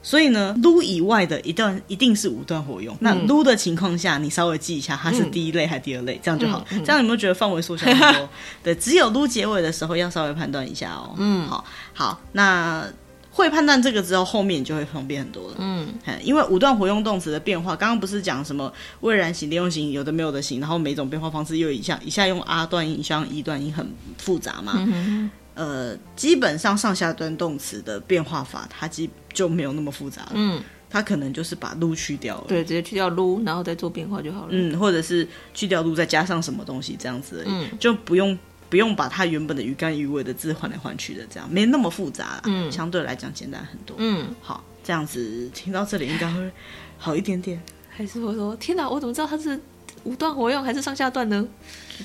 [0.01, 2.95] 所以呢，撸以外的一段一定是五段活用。
[2.95, 6.65] 嗯、那撸的情况下，你稍微记一下，它是第一类还是第二类，嗯、这样就好。
[6.69, 8.29] 这样有没有觉得范围缩小很多？
[8.63, 11.13] 对，只有撸结尾的时候要稍微判断一下哦。
[11.19, 12.87] 嗯，好，好，那
[13.31, 15.55] 会判断这个之后，后面就会方便很多了。
[15.59, 15.87] 嗯，
[16.23, 23.85] 因为五段活用动词的变化，刚刚不是讲什么未然型、连用型，有的没有的型，然后每种变化方式又一下一下用 R 段音，一下用 E 段音，很
[24.17, 24.73] 复杂嘛。
[24.75, 30.31] 嗯呃，基本上上下段动词的变化法，它基就没有那么复杂了。
[30.33, 34.49] 嗯，它可能就是把撸去掉了，对，直接去掉撸，然后再做变化就好了。
[34.51, 38.37] 嗯，或者是去掉撸，再加上什么东西这样子而已，嗯，就不用
[38.69, 42.41] 不用把它原本的鱼干鱼尾的字换来换去的，这样没那么复杂了。
[42.47, 43.95] 嗯，相对来讲简单很多。
[43.97, 46.51] 嗯，好，这样子听到这里应该会
[46.97, 47.61] 好一点点。
[47.89, 49.57] 还是我说，天哪，我怎么知道它是
[50.03, 51.47] 五段活用还是上下段呢？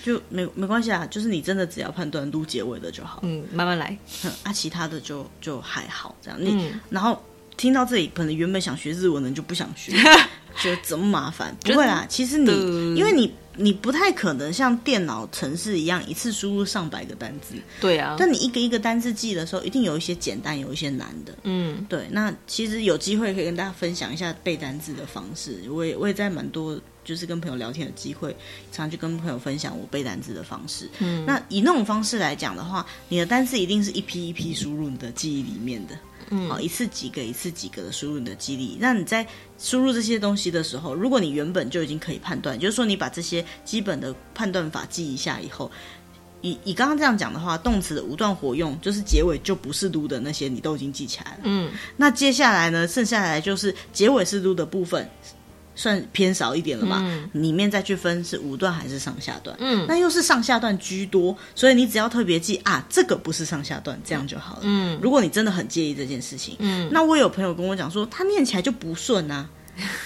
[0.02, 3.20] 就没没关系啊，就是你真的只要判断录结尾的就好。
[3.22, 3.96] 嗯，慢慢来。
[4.42, 6.38] 啊，其他的就就还好这样。
[6.40, 7.22] 你、嗯、然后
[7.56, 9.92] 听到这里，可能原本想学日文的就不想学，
[10.60, 11.56] 觉得怎么麻烦？
[11.62, 12.50] 不会啦，其实你
[12.96, 17.54] 因为你你不太可能像电脑程式一样一次输入上百个单字。
[17.80, 18.16] 对啊。
[18.18, 21.32] 但你一个一个单字记的时候，一定有一些简单，有一些难的。
[21.44, 22.08] 嗯，对。
[22.10, 25.60] 那其实有机会可以跟大家分享一下背单字的方式。
[25.70, 26.76] 我也我也在蛮多。
[27.04, 28.32] 就是跟朋友聊天的机会，
[28.72, 30.88] 常常去跟朋友分享我背单词的方式。
[30.98, 35.96] 嗯，那以那种方式来讲的话，你的单词一定是一批一批输入你的记忆里面的。
[36.30, 38.78] 嗯，好，一次几个，一次几个的输入你的记忆。
[38.80, 39.26] 那你在
[39.58, 45.70] 输入这些东西的时候，如果你原本就已经可以判断，就是说你把这些基本的判断法记一下以后，
[46.40, 51.40] 以以刚刚这样讲的话，动词的无段活用，就是结尾就不是撸的那些，你都已经记起来了。
[51.42, 55.06] 嗯，那接下来呢，剩下来就是结尾是撸的部分。
[55.74, 56.98] 算偏少一点了吧？
[57.00, 59.56] 嗯、里面再去分是五段还是上下段？
[59.58, 64.60] 嗯，那又是上下段居多，所以你只要特别记啊，这个不是上下段，这样就好了。
[64.62, 69.48] 嗯，如果你真的很介意这件事情，嗯，那我有朋友跟我讲说，他念起来就不顺啊。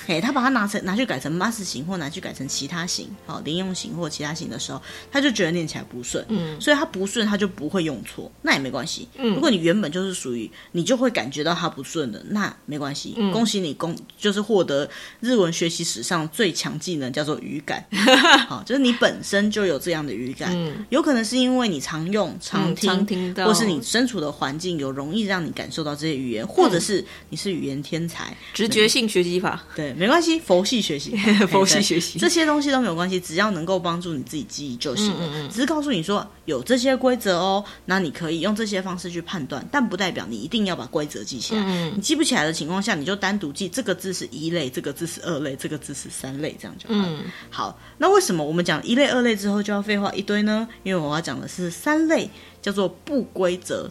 [0.06, 14.88] 嘿， 他把它拿成拿去改成 mas 型，或拿去改成其他型，好，零用型或其他型的时候，他就觉得念起来不顺，嗯，所以他不顺，他就不会用错，那也没关系，嗯，如果你原本就是属于你就会感觉到它不顺的，那没关系，嗯，恭喜你，恭就是获得
[15.20, 17.84] 日文学习史上最强技能，叫做语感，
[18.48, 29.57] 好，就是你本身就有这样的语感，嗯，有可能是因为你常用、常听，嗯、常听到，或是你身处的环境有容易让你感受到这些语言，或者是你是语言天才，直觉性学习法。
[29.74, 31.16] 对，没关系，佛系学习，
[31.48, 35.18] 佛系学习，这些东西都没有关系，只要能够帮助你自己记忆就行了。
[35.20, 41.90] 嗯嗯嗯，只是告诉你说有这些规则哦，那你可以用这些方式去判断，但不代表你一定要把规则记起来。
[41.94, 47.04] 你记不起来的情况下，你就单独记这个字是一类，这个字是二类，这个字是三类，这样就好。
[47.06, 50.68] 嗯，好，那为什么我们讲一类、二类之后就要废话一堆呢？
[50.82, 52.28] 因为我要讲的是三类，
[52.60, 53.90] 叫做不规则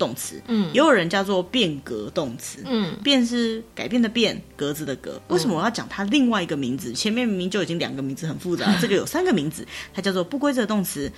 [0.00, 5.20] 动词，嗯，也有人叫做变革动词，嗯，变是改变的变，格子的格。
[5.28, 6.94] 为什么我要讲它另外一个名字？
[6.94, 11.12] 前面明明就已经两个名字很复杂， 这个有三个名字，它叫做不规则动词、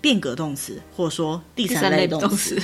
[0.00, 2.28] 变革动词，或者说第三类动词。
[2.28, 2.62] 动词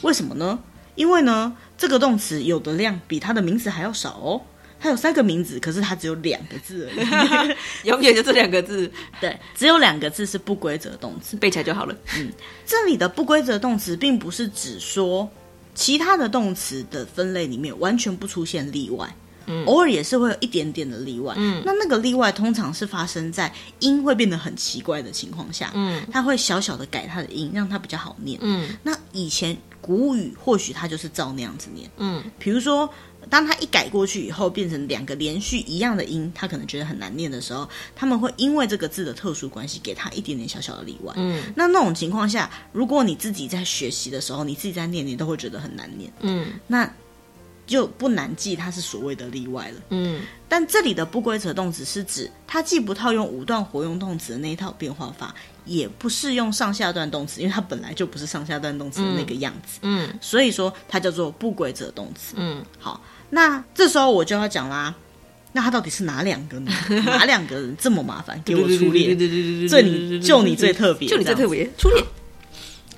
[0.00, 0.58] 为什么呢？
[0.94, 4.40] 因为呢，这个动词有的量比它的名词还要少哦。
[4.82, 7.54] 它有三个名字，可是它只有两个字而已，
[7.88, 8.90] 永远就这两个字。
[9.20, 11.96] 对，只有两个字是不规则动词，背起来就好了。
[12.18, 12.32] 嗯，
[12.66, 15.30] 这里的不规则动词，并不是指说
[15.72, 19.08] 其他的动词的分类里面完全不出现例外，
[19.46, 21.32] 嗯，偶尔也是会有一点点的例外。
[21.36, 28.36] 嗯，那那个例外通常是发生在音会变得很奇怪的情况下，嗯，它会小小的改它的音，让它比较好念。
[28.42, 31.88] 嗯，那以前古语或许它就是照那样子念。
[31.98, 32.92] 嗯，比如说。
[33.30, 41.12] 当他一改过去以后，变成两个连续一样的音，他可能觉得很难念的时候，他们会因为这个字的特殊关系，给他一点点小小的例外。
[41.16, 46.12] 嗯，那那种情况下，如果你自己在学习的时候，你自己在念，你都会觉得很难念。
[46.20, 46.92] 嗯，那
[47.64, 49.80] 就不难记，它是所谓的例外了。
[49.90, 59.78] 嗯，但这里的不规则动词是指它既不套用五段活用动词的那一套变化法，也不适用上下段动词，因为它本来就不是上下段动词的那个样子。
[59.82, 62.34] 嗯，嗯，所以说它叫做不规则动词。
[62.36, 63.00] 嗯，好。
[63.31, 64.93] 那这时候我就要讲啦，
[65.53, 66.71] 那他到底是哪两个呢？
[67.05, 68.41] 哪两个人这么麻烦？
[68.45, 69.15] 给我出列，
[69.67, 72.03] 这你就你最特别，就你最特别，出列。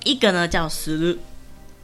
[0.04, 1.18] 一个呢叫する，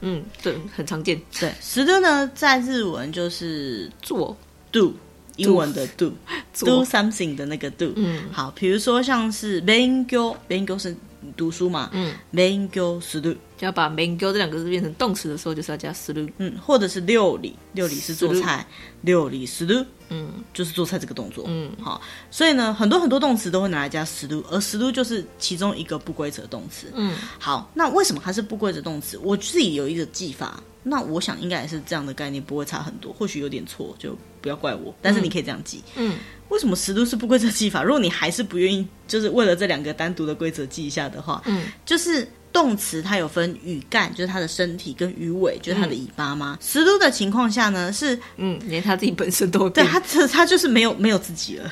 [0.00, 1.20] 嗯，对，很常见。
[1.38, 4.36] 对，する呢在日文就是做，
[4.70, 4.94] do，
[5.36, 7.92] 英文的 do，do something 的那个 do。
[7.96, 10.96] 嗯，好，比如说像是勉强，勉强是。
[11.36, 18.66] 读书嘛，嗯，勉强する，就 要把勉强这两个字变成动词的时候，就是要加する，嗯，或者是料理，料理是做菜，
[19.02, 29.18] 料理する，嗯，就是做菜这个动作，嗯，好，所以呢，很多很多动词都会拿来加する，而する就是其中一个不规则动词，嗯，好，那为什么它是不规则动词？
[29.22, 36.12] 我自己有一个记法，那我想应该也是这样的概念，不会差很多，或许有点错，就不要怪我，但是你可以这样记，嗯。
[36.12, 37.82] 嗯为什么十度是不规则记法？
[37.82, 46.57] 如果你还是不愿意，就是为了这两个单独的规则记一下的话，嗯，就是 动词它有分羽干，就是它的身体跟鱼尾，就是它的尾巴吗？
[46.61, 49.99] 十度的情况下呢，是嗯，连它自己本身都对它，
[50.31, 51.71] 它就是没有没有自己了，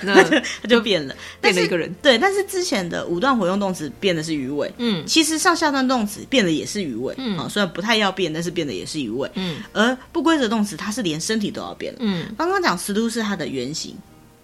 [0.62, 1.94] 它就变了，变了一个人。
[2.02, 13.96] 对，但是之前的五段活用动词变的是鱼尾，嗯，其实上下段动词变的也是鱼尾，嗯，啊，虽然不太要变，但是变的也是鱼尾，嗯，而不规则动词它是连身体都要变了，嗯，刚刚讲十度是它的原型。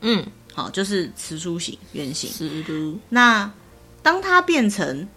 [0.01, 2.29] 嗯，好，就是词书形原型。
[2.29, 2.99] 十都。
[3.09, 3.49] 那
[4.03, 5.07] 当它变成，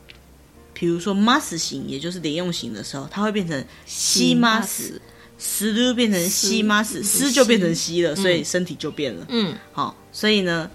[0.79, 4.93] 比如说 mas 型，也就是连用型的时候，它会变成西 mas，
[5.39, 9.27] 是的变成西 mas，诗就变成西了，所以身体就变了。
[9.29, 10.71] 嗯，好，所以呢，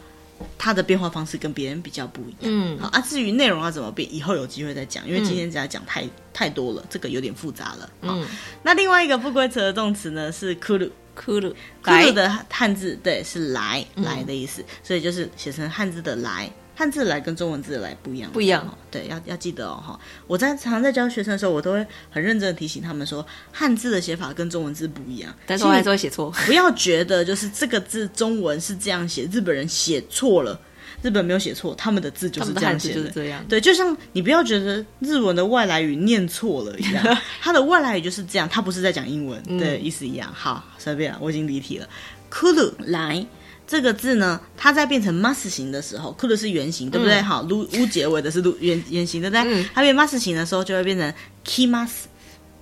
[0.57, 2.37] 它的变化方式跟别人比较不一样。
[2.41, 7.89] 嗯，好啊，至于内容要怎么变，以后有机会再讲，因为今天只要讲太太多了，这个有点复杂了。
[8.01, 8.25] 嗯，
[8.61, 10.89] 那另外一个不规则的动词呢是 kuru。
[11.15, 18.77] 库鲁，库鲁的汉字对是来来的意思，嗯、所以就是写成汉字的来，汉字的来跟中文字的来不一样，不一样。
[18.89, 19.99] 对，要要记得哦哈。
[20.27, 26.31] 我在常常在教学生的时候，我都会很认真的提醒他们说，汉字的写法跟中文字不一样，但是我还是会写错。
[26.45, 30.59] 不要觉得就是这个字中文是这样写，日本人写错了。
[31.01, 32.95] 日本没有写错，他们的字就是这样写的。
[32.95, 33.43] 就是这样。
[33.49, 40.31] 对，就像你不要觉得日文的外来语念错了一样， 它的外来语就是这样，它不是在讲英文，嗯、对，意思一样。
[40.33, 41.89] 好，随便，我已经离题了。
[42.31, 43.25] くる来
[43.66, 47.16] 这个字呢，它在变成 mas 形的时候，くる是原形，对不对？
[47.16, 49.42] 嗯、好，噜乌结尾的是噜原原形，对不对？
[49.42, 51.12] 嗯、它变 mas 形的时候，就会变成
[51.44, 51.90] kimas，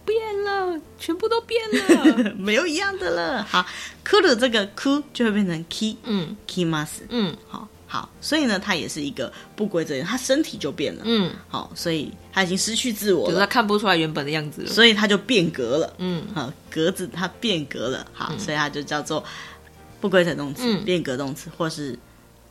[0.05, 3.45] 变了，全部都变了， 没有一样的了。
[3.45, 3.65] 好，
[4.05, 7.69] くる这个 ku 就会变成 ki，嗯，kimas，嗯，好。
[7.89, 11.03] 好，所以呢，它也是一个不规则，它身体就变了。
[11.05, 15.95] 嗯，好，所以它已经失去自我了，就是它看不出来原本的样子了，所以它就变格了。
[15.99, 18.05] 嗯，好，格子它变格了。
[18.13, 19.25] 好，嗯、所以它就叫做
[20.02, 21.98] 不规则动词、嗯、变格动词，或是。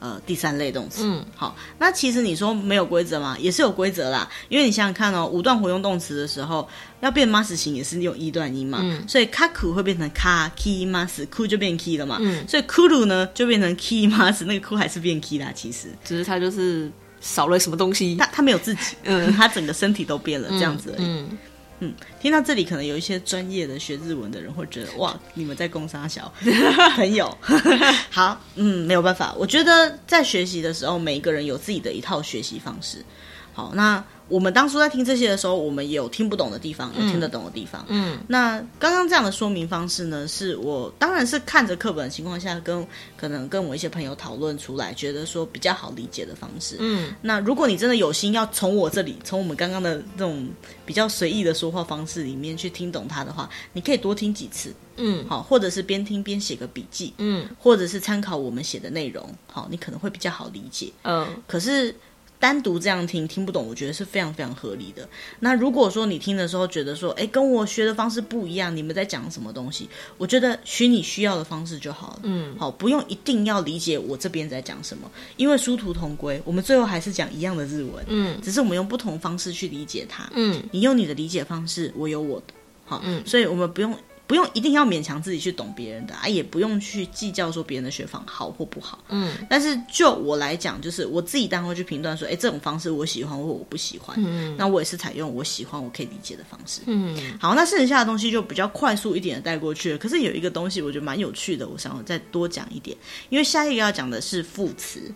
[0.02, 3.36] 呃，第三类动词，嗯，好，那其实你说没有规则嘛？
[3.38, 6.66] 也是有规则啦，因为你想想看哦，五段活用动词的时候，
[7.00, 14.74] 要变 mas 型也是用一段音嘛，嗯，所以 kaku 会变成 ka ki mas，ku 就变 ki 了嘛，嗯，所以 kuru 呢就变成 ki mas，那个 ku
[14.74, 21.06] 还是变 ki 啦，其实只是它就是少了什么东西，它它没有自己，嗯，它整个身体都变了，这样子而已。
[21.06, 21.38] 嗯。
[21.80, 26.32] 嗯嗯，听到这里，可能有一些专业的学日文的人会觉得， 哇，你们在攻杀小，
[26.94, 27.36] 朋友
[28.10, 33.04] 好，嗯，没有办法，我觉得在学习的时候，每一个人有自己的一套学习方式。
[33.52, 34.02] 好，那。
[34.30, 37.84] 我们当初在听这些的时候，我们也有听不懂的地方，有听得懂的地方。
[37.88, 46.76] 嗯，那刚刚这样的说明方式呢，是我当然是看着课本的情况下，跟可能跟我一些朋友讨论出来，觉得说比较好理解的方式。
[46.78, 50.48] 嗯，那如果你真的有心要从我这里，从我们刚刚的这种
[50.86, 54.72] 比较随意的说话方式里面去听懂它的话，你可以多听几次。
[55.02, 57.12] 嗯，好，或者是边听边写个笔记。
[57.18, 59.28] 嗯，或者是参考我们写的内容。
[59.50, 60.92] 好，你可能会比较好理解。
[61.02, 61.92] 嗯，可是。
[62.40, 65.06] 单独这样听听不懂，我觉得是非常非常合理的。
[65.38, 69.86] 那如果说你听的时候觉得说，哎，跟我学的方式不一样，你们在讲什么东西？
[70.16, 72.20] 我觉得学你需要的方式就好了。
[72.22, 78.02] 嗯，好，不用一定要理解我这边在讲什么，因为殊途同归，我们最后还是讲一样的日文。
[78.08, 80.28] 嗯，只是我们用不同方式去理解它。
[80.34, 82.54] 嗯，你用你的理解方式，我有我的。
[82.86, 83.94] 好，嗯，所以我们不用。
[84.30, 89.02] 不用一定要勉强自己去懂别人的啊，也不用去计较说别人的学法好或不好。
[89.08, 94.16] 嗯，但是就我来讲，就是我自己当然会去评断说，哎，这种方式我喜欢或我不喜欢。
[94.20, 96.82] 嗯，那我也是采用我喜欢、我可以理解的方式。
[96.86, 99.98] 嗯，好，那剩下的东西就比较快速一点的带过去了。
[99.98, 102.96] 可是有一个东西我觉得蛮有趣的，我想要再多讲一点，
[103.30, 105.12] 因为下一个要讲的是副词。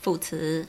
[0.00, 0.66] 副词。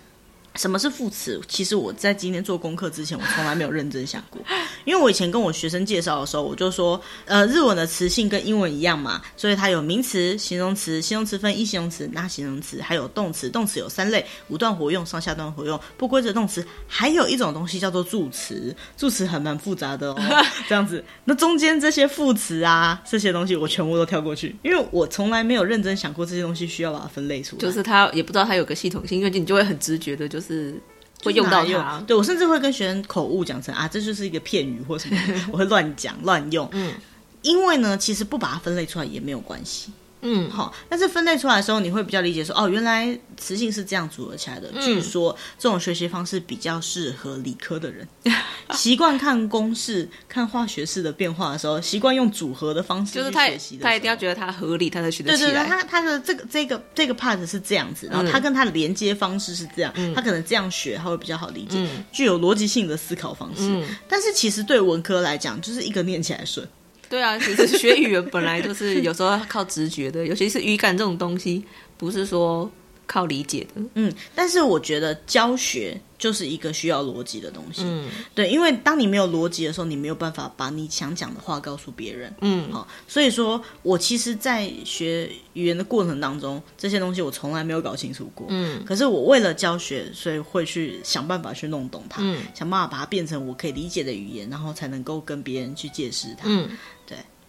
[0.56, 1.40] 什么是副词？
[1.48, 4.42] 其实我在今天做功课之前，我从来没有认真想过。
[4.86, 18.74] 因为我以前跟我学生介绍的时候，我就说，呃，日文的词性跟英文一样嘛，所以它有名词、形容词，形容词分一形容词、那形容词，还有动词，动词有三类：五段活用、上下段活用、不规则动词，还有一种东西叫做助词。
[18.96, 20.22] 助词还蛮复杂的哦，
[20.70, 21.04] 这样子。
[21.26, 27.62] 那中间这些副词啊，这些东西我全部都跳过去，因为我从来没有认真想过这些东西需要把它分类出来。
[27.62, 30.45] 就是它也不知道它有个系统性，因为你就会很直觉的，就是。
[30.46, 30.80] 是
[31.24, 35.18] 会用到它，对，我甚至会跟学生口误讲成啊，这就是一个片语或什么，
[35.52, 36.70] 我会乱讲乱用。
[36.74, 36.94] 嗯，
[37.42, 39.92] 因为呢，其实不把它分类出来也没有关系。
[40.26, 44.72] 嗯，好，但是分类出来的时候，你会比较理解说，哦，原来词性是这样组合起来的。
[44.74, 48.08] 嗯、据说这种学习方式比较适合理科的人，
[48.74, 55.50] 习惯看公式、看化学式的变化的时候，习惯用组合的方式去学习他他一定要觉得它合理，他才学得起来。
[55.52, 63.64] 对对对，他他的这个这个这个 part 是这样子，然后他跟他的连接方式是这样，嗯、他可能这样学他会比较好理解，嗯、具有逻辑性的思考方式。
[63.64, 66.68] 嗯、但是其实对文科来讲，就是一个念起来顺。
[67.10, 71.64] 对啊，其实学语言本来就是有时候要靠直觉的， 尤其是语感这种东西，
[71.98, 72.70] 不是说
[73.08, 73.82] 靠理解的。
[73.94, 77.84] 嗯，但是我觉得教学就是一个需要逻辑的东西。
[77.86, 82.34] 嗯，对，因为当你没有逻辑的时候，你没有办法把你想讲的话告诉别人。
[82.42, 88.48] 嗯，好，所以说我其实，在学语言的过程当中，这些东西我从来没有搞清楚过。
[88.50, 96.46] 嗯，可是我为了教学，所以会去想办法去弄懂它，嗯，想办法把它变成我可以理解的语言，然后才能够跟别人去解释它。
[96.48, 96.70] 嗯。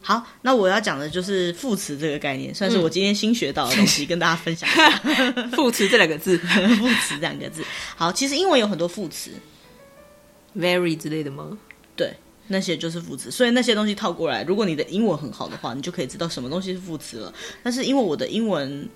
[0.07, 5.49] 对，好，那我要讲的就是副词这个概念，算是我今天新学到的东西，嗯、跟大家分享一下。
[5.57, 6.39] 副词这两个字，
[6.79, 7.65] 副词这两个字。
[7.97, 9.31] 好，其实英文有很多副词
[10.57, 11.59] ，very 之类的吗？
[11.97, 12.15] 对，
[12.47, 13.31] 那些就是副词。
[13.31, 17.35] 所以那些东西套过来，如果你的英文很好的话，你就可以知道什么东西是副词了。
[17.63, 18.89] 但是因为我的英文。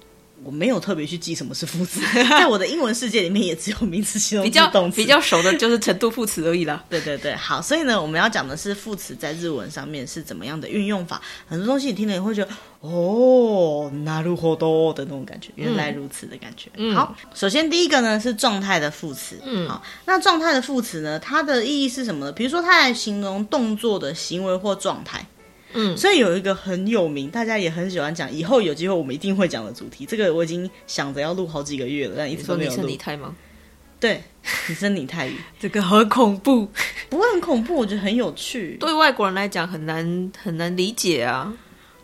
[0.44, 4.98] 我没有特别去记什么是副词， 在我的英文世界里面也只有名词、形容词、动词。
[4.98, 6.84] 比较熟的就是程度副词而已啦。
[6.88, 11.20] 对对对，好，所以呢，我们要讲的是副词在日文上面是怎么样的运用法。
[11.48, 12.52] 很多东西你听了也会觉得
[12.82, 16.70] 哦，なるほど的那种感觉，原来如此的感觉。
[16.76, 19.40] 嗯、好，首先第一个呢是状态的副词。
[19.44, 22.32] 嗯，好，那状态的副词呢，它的意义是什么呢？
[22.32, 25.26] 比如说，它来形容动作的行为或状态。
[25.73, 30.05] 嗯，所以有一个很有名，大家也很喜欢讲，以后有机会我们一定会讲的主题。
[30.05, 32.77] 这个我已经想着要录好几个月了，但一直都没有录。
[32.77, 33.35] 拟声拟态吗？
[33.99, 34.23] 对，
[34.69, 36.69] 你是拟态语， 这个很恐怖，
[37.09, 38.77] 不会很恐怖，我觉得很有趣。
[38.81, 41.53] 对外国人来讲很难很难理解啊。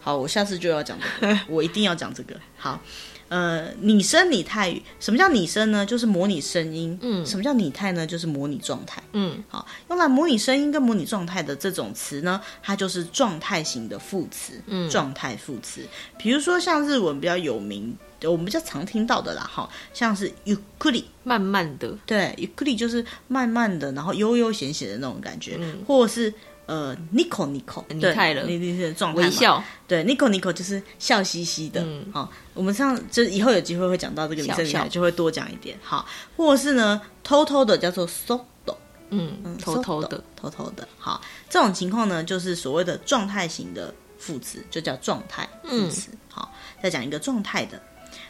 [0.00, 2.34] 好，我下次就要讲这个，我一定要讲这个。
[2.56, 2.80] 好。
[3.29, 5.85] 呃，拟声拟态语，什么叫拟声呢？
[5.85, 6.99] 就是模拟声音。
[7.01, 8.05] 嗯，什么叫拟态呢？
[8.05, 9.01] 就是模拟状态。
[9.13, 14.61] 嗯，好，用来模拟声音跟模拟状态的这种词呢，它就是状态型的副词。
[14.67, 15.81] 嗯，状态副词，
[16.17, 26.33] 比如说像日文比较有名，我们比较常听到的啦，哈，像是ゆっくり，慢慢的，对，ゆっくり就是慢慢的，然后悠悠闲闲的那种感觉，嗯，或者是。
[26.66, 36.04] 呃，Nico Nico，你态了，你你是状态微笑，对，Nico Nico 就是笑嘻嘻的，嗯，好，我们上就以后有机会会讲到这个女生，就会多讲一点，好，
[36.36, 38.74] 或是呢，偷偷的叫做 soto，
[39.10, 46.52] 嗯嗯，偷偷的，偷偷的，好，这种情况呢，就是所谓的状态型的副词，就叫状态副词，好，
[46.82, 47.80] 再讲一个状态的，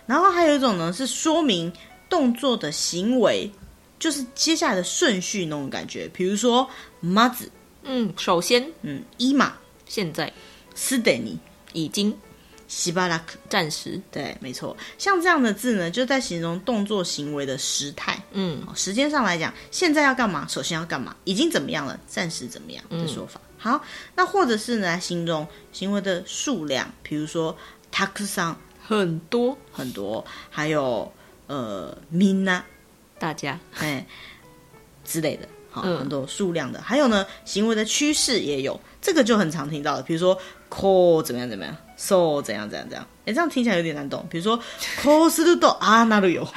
[0.05, 1.73] 然后还有一种呢，是说明
[2.11, 3.51] 动作的行为，
[3.99, 6.69] 就是接下来的顺序那种感觉，比如说
[7.03, 7.49] まず。
[7.86, 9.38] 嗯，首先，嗯，今，
[9.88, 10.32] 现在，
[10.76, 11.38] すでに，
[11.74, 12.14] 已经，
[12.70, 14.00] しばらく，暂时。
[14.12, 14.78] 对，没错。
[14.98, 18.22] 像这样的字呢，就在形容动作行为的时态。
[18.32, 20.48] 嗯，时间上来讲，现在要干嘛？
[20.48, 21.16] 首先要干嘛？
[21.26, 22.00] 已经怎么样了？
[22.08, 23.42] 暂时怎么样的说法。
[23.44, 23.86] 嗯、好，
[24.16, 27.58] 那或者是呢，来形容行为的数量，比如说
[27.92, 28.56] たくさん，
[28.88, 31.12] 很多很多，还有
[31.48, 32.62] 呃みんな，
[33.20, 34.06] 大家，哎
[35.04, 35.48] 之类的。
[35.76, 40.38] 嗯、很多数量的，还有呢，行为的趋势也有，这个就很常听到的，比如说
[40.70, 44.26] call 怎么样怎么样，so 怎样怎样怎样，哎，这样听起来有点难懂。
[44.30, 44.60] 比如说
[45.02, 46.48] call するとああなるよ，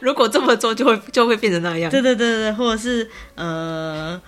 [0.00, 1.90] 如果这么做就会就会变成那样。
[1.90, 4.20] 对对对对，或者是呃。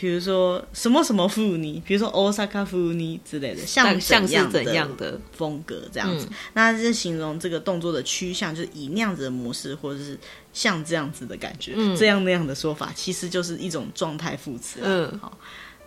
[0.00, 10.18] 比如说什么什么风に，比如说大阪风に之类的，像像是怎样的风格这样子，嗯、那这是形容这个动作的趋向，就是以那样子的模式，或者是
[10.54, 14.80] 像这样子的感觉，嗯、这样那样的说法，其实就是一种状态副词。
[14.82, 15.36] 嗯，好，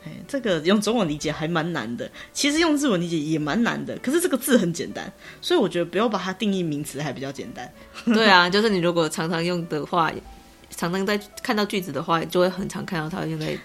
[0.06, 3.98] 哎，这个用中文理解还蛮难的，其实用日文理解也蛮难的。
[3.98, 5.12] 可是这个字很简单，
[5.42, 7.68] 所以我觉得不要把它定义名词还比较简单。
[8.06, 10.12] 对啊， 就是你如果常常用的话，
[10.70, 13.58] 常常在看到句子的话，就会很常看到它用在。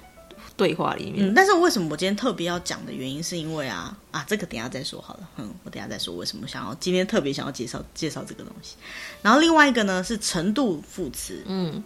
[0.58, 8.76] 对话里面，嗯，但是为什么我今天特别要讲的原因，是因为啊啊，这个等一下再说好了，嗯，我等一下再说为什么想要今天特别想要介绍介绍这个东西。
[9.22, 11.84] 然后另外一个呢是程度副词，嗯，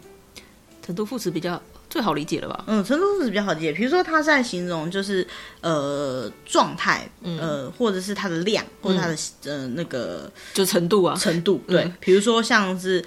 [0.85, 2.65] 程度副词比较最好理解了吧？
[2.67, 5.25] 嗯，程度副词比较好理解，比如说它在形容就是
[5.61, 9.15] 呃状态，呃或者是它的量，或者它的
[9.45, 13.01] 呃那个就程度啊程度，对，比如说像是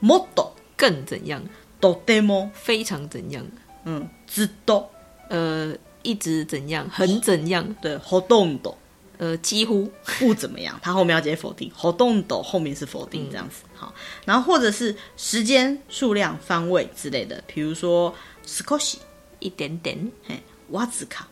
[0.00, 1.42] もっと更怎样，
[1.80, 3.44] とても非常怎样，
[3.84, 4.86] 嗯，ずっと。
[5.28, 7.74] 呃，一直怎样，很怎样？
[7.80, 8.74] 对，ほとんど，
[9.18, 10.78] 呃，几乎不怎么样。
[10.82, 13.62] 它后面要接否定，ほとんど后面是否定，这样子。
[13.64, 13.94] 嗯、好，
[14.26, 18.98] 然后或者是时间、数量、方位之类的，比如说少し
[19.38, 20.40] 一点点，嘿，
[20.70, 21.24] わずか，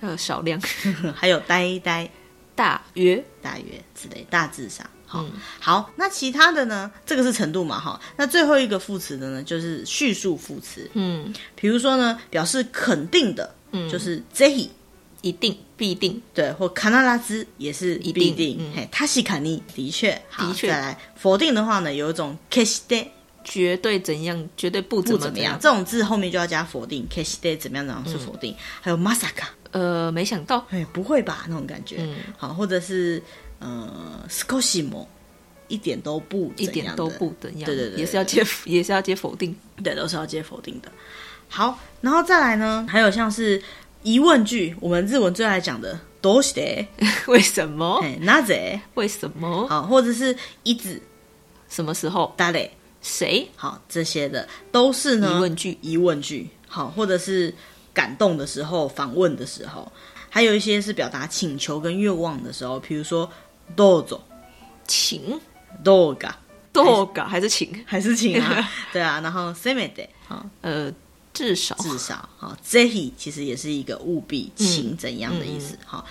[0.00, 0.60] 还有少量，
[1.14, 2.08] 还有呆呆，
[2.54, 4.88] 大约、大约之类，大致上。
[5.08, 6.90] 好，嗯、好，那其他的呢？
[7.06, 8.00] 这个是程度嘛，哈。
[8.16, 10.90] 那最后一个副词的呢，就是叙述副词。
[10.94, 14.68] 嗯，比如说呢，表示肯定的，嗯，就是ぜひ，
[15.20, 16.80] 一定、必定，对，或必
[17.22, 18.34] ず也是必定。
[18.34, 20.68] 定嗯、嘿，确かに，的确，的确。
[20.68, 23.06] 再来，否定的话呢，有一种决して，
[23.44, 28.52] 绝对怎样，绝对不怎么怎么样，怎样这种字后面就要加否定，决して怎么样怎样是否定。
[28.52, 31.44] 嗯、还有まさか，呃，没想到，哎，不会吧？
[31.48, 31.98] 那种感觉。
[32.00, 33.22] 嗯，好，或者是。
[33.60, 35.06] 呃，少しも
[35.68, 40.92] 一点都不一点都不怎样，对对对，也是要接也是要接否定，对，都是要接否定的。
[41.48, 43.62] 好，然后再来呢，还有像是
[44.02, 46.86] 疑问句，我们日文最爱讲的どうして，
[47.26, 48.04] 为什么？
[48.20, 48.80] なぜ？
[48.94, 49.66] 为什么？
[49.66, 51.00] 好，或者是いつ，
[51.70, 52.34] 什么时候？
[52.36, 52.70] 谁？
[53.00, 53.48] 谁？
[53.56, 56.50] 好，这些的都是呢疑问句，疑问句。
[56.68, 57.54] 好，或者是
[57.94, 59.90] 感动的时候，访问的时候，
[60.28, 63.30] 还有一些是表达请求跟愿望的时候，比如说。
[63.74, 64.20] どうぞ，
[64.86, 65.40] 请，
[65.82, 66.34] どうか，
[66.72, 68.68] どうか还是请，还是请啊？
[68.92, 70.08] 对啊，然后せめて，
[70.60, 70.92] 呃，
[71.32, 75.78] 至少，至少，好，ぜひ其实也是一个务必，请怎样的意思？
[75.84, 76.04] 好，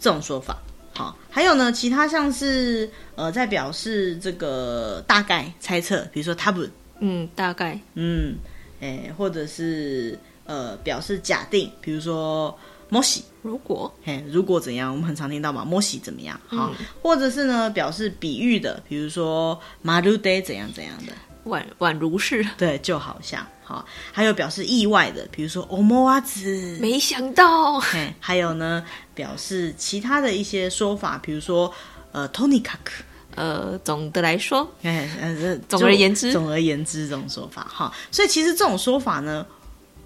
[0.00, 0.56] 这种说法，
[0.94, 8.36] 好，还有呢，其他像是呃，在表示这个大概猜测，比如说たぶん，嗯，大概，嗯，
[8.80, 12.58] 诶，或者是呃，表示假定，比如说。
[12.90, 14.92] もし，如果，嘿，如果怎样？
[14.92, 16.40] 我们很常听到嘛，もし怎么样？
[16.46, 21.12] 好，嗯、或者是呢，表示比喻的，比如说まるで怎样怎样的，
[21.50, 28.84] 宛宛如是，对，就好像，好，还有表示意外的，比如说思わず，没想到，嘿，还有呢，
[29.16, 31.72] 表示其他的一些说法，比如说
[32.12, 33.02] 呃，とにかく，
[33.34, 39.44] 呃，总的来说，哎，呃，总而言之，总而言之这种说法，哈，所以其实这种说法呢，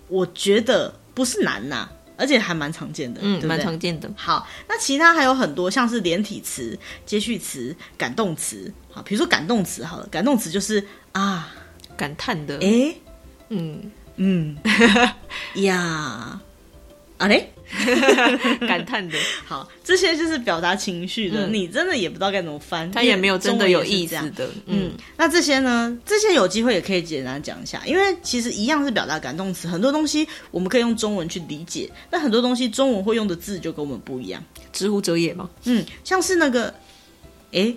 [0.09, 1.93] 我觉得不是难呐、啊。
[2.18, 4.10] 而且还蛮常见的，嗯，蛮常见的。
[4.16, 8.74] 好，那其他还有很多，像是连体词、接续词、感动词。
[8.92, 11.54] 好，比如说感动词，好了，感动词就是啊，
[11.98, 13.02] 感叹的，诶，
[13.50, 13.92] 嗯。
[14.18, 14.56] 嗯。
[15.56, 16.40] 呀，
[17.18, 17.52] 啊嘞。
[18.68, 21.48] 感叹的， 好，这些就是表达情绪的。
[21.48, 24.46] 嗯、你真的也不知道该怎么翻，它也没有真的有意思的。
[24.68, 25.98] 嗯，嗯，那这些呢？
[26.06, 34.42] 这些有机会也可以简单讲一下，因为其实一样是表达感动词，很多东西我们可以用中文去理解，但很多东西中文会用的字就跟我们不一样。
[34.72, 35.50] 之乎者也吗？
[35.64, 36.72] 嗯，像是那个，
[37.52, 37.76] 诶，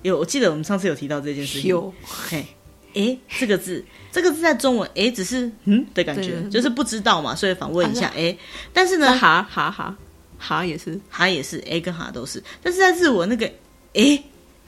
[0.00, 1.68] 有，我记得我们上次有提到这件事情。
[1.68, 2.46] 有，嘿，
[2.94, 3.84] 诶，这个字。
[4.12, 5.86] 这个字在中文，哎，只是嗯？
[5.94, 8.36] 的感觉，就是不知道嘛，所以反问一下，哎，
[8.72, 9.96] 但是呢，哈哈哈，
[10.36, 13.46] 哈也是，哈也是，哎跟哈都是，但是在日文那个
[13.94, 14.20] 哎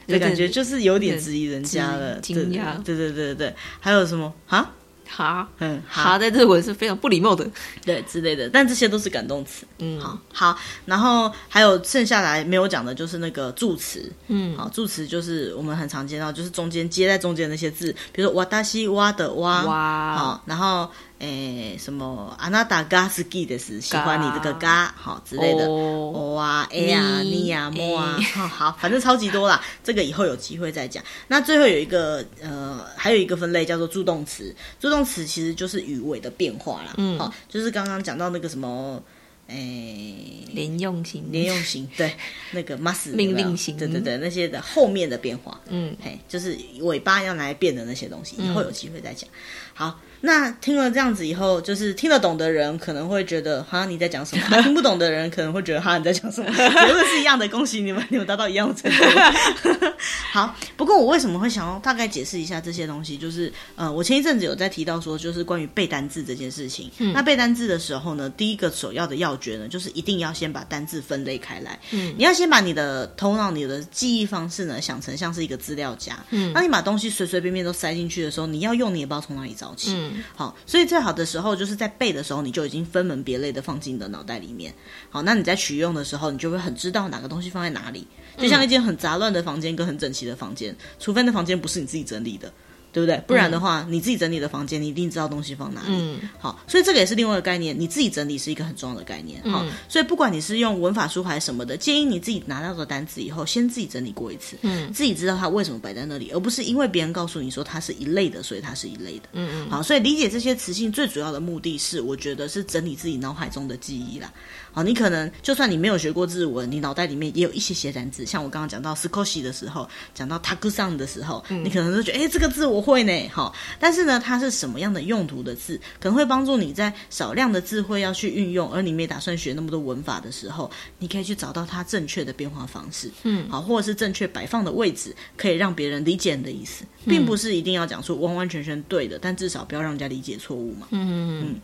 [0.07, 4.73] 的感觉就是有点质疑人家了，惊讶，对对对对对，还有什么哈
[5.09, 7.47] 哈，嗯，哈，在日文是非常不礼貌的，
[7.85, 9.67] 对之类的，但这些都是感动词。
[9.79, 14.11] 嗯，好，好，然后还有剩下来没有讲的，就是那个助词。
[14.29, 20.91] 嗯，好，助词就是我们很常见到，就是中间接在中间那些字，比如说哇达西哇的哇，哇，好，然后
[21.23, 26.37] 诶什么阿娜达嘎斯基的是喜欢你这个嘎，好之类的，哦。
[26.37, 31.03] 啊哎呀你呀莫啊，好，反正超级多啦， 这个以后有机会再讲。
[31.29, 39.01] 那最后有一个呃，还有一个分类叫做助动词，助动词其实就是语尾的变化啦，嗯，好，就是刚刚讲到那个什么。
[39.49, 42.15] 诶，连用型，连用型，对，
[42.53, 49.29] 那个 must 命令型，对对对，那些的后面的变化，嗯，嘿，就是尾巴要拿来变的那些东西，以后有机会再讲。
[49.29, 49.37] 嗯、
[49.75, 56.51] 好，那听了这样子以后，就是听得懂的人可能会觉得，好像你在讲什么； 啊、听不懂的人可能会觉得，哈，你在讲什么？
[56.57, 60.03] 结论是一样的，恭喜你们，你们达到一样的程度。
[60.33, 63.19] 好，不过我为什么会想要大概解释一下这些东西？
[63.19, 66.91] 就是，呃，我前一阵子有在提到说，就是关于背单字这件事情。
[66.99, 71.79] 嗯、那背单字的时候呢，第一个首要的要诀呢，就是一定要先把单字分类开来。
[71.91, 76.19] 嗯，你要先把你的头脑、你的记忆方式呢，想成像是一个资料夹。
[76.31, 79.93] 嗯，当你把东西随随便便都塞进去的时候，你要用你也不知道从哪里找起。
[79.95, 84.75] 嗯，好，所以最好的时候就是在背的时候，你就已经分门别类的放进你的脑袋里面。
[85.11, 88.07] 好，那你在取用的时候，你就会很知道哪个东西放在哪里。
[88.39, 92.51] 就像一间很杂乱的房间跟很整齐的房间，除非那房间不是你自己整理的，
[92.93, 93.17] 对不对？
[93.27, 95.89] 不然的话，嗯、你自己整理的房间，你一定知道东西放哪里。
[95.91, 99.43] 嗯，好，所以这个也是另外一个概念，你自己整理是一个很重要的概念。
[99.51, 109.29] 好，嗯、所以不管你是用文法书还是什么的，建议你自己拿到的单词以后，先自己整理过一次，嗯，自己知道它为什么摆在那里，而不是因为别人告诉你说它是一类的，所以它是一类的。
[109.33, 114.31] 嗯嗯，好，所以理解这些词性最主要的目的是，我觉得是整理自己脑海中的记忆啦。
[114.73, 118.25] 好，你可能就算你没有学过日文，你脑袋里面也有一些些单字。
[118.27, 123.29] 像我刚刚讲到 s c o s h i 的时候，讲到 “takusan” 的时候，嗯、你可能就觉得，哎，这个字我会呢。
[123.33, 133.09] 好，但是呢，它是什么样的用途的字，可能会帮助你在少量的字汇要去运用，而你没打算学那么多文法的时候，你可以去找到它正确的变化方式。
[133.23, 140.89] 嗯，好，或者是正确摆放的位置，可以让别人理解你的意思，并不是一定要讲出完完全全对的，但至少不要让人家理解错误嘛。
[140.91, 141.61] 嗯嗯嗯。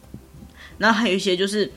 [0.78, 1.70] 然后还有一些就是。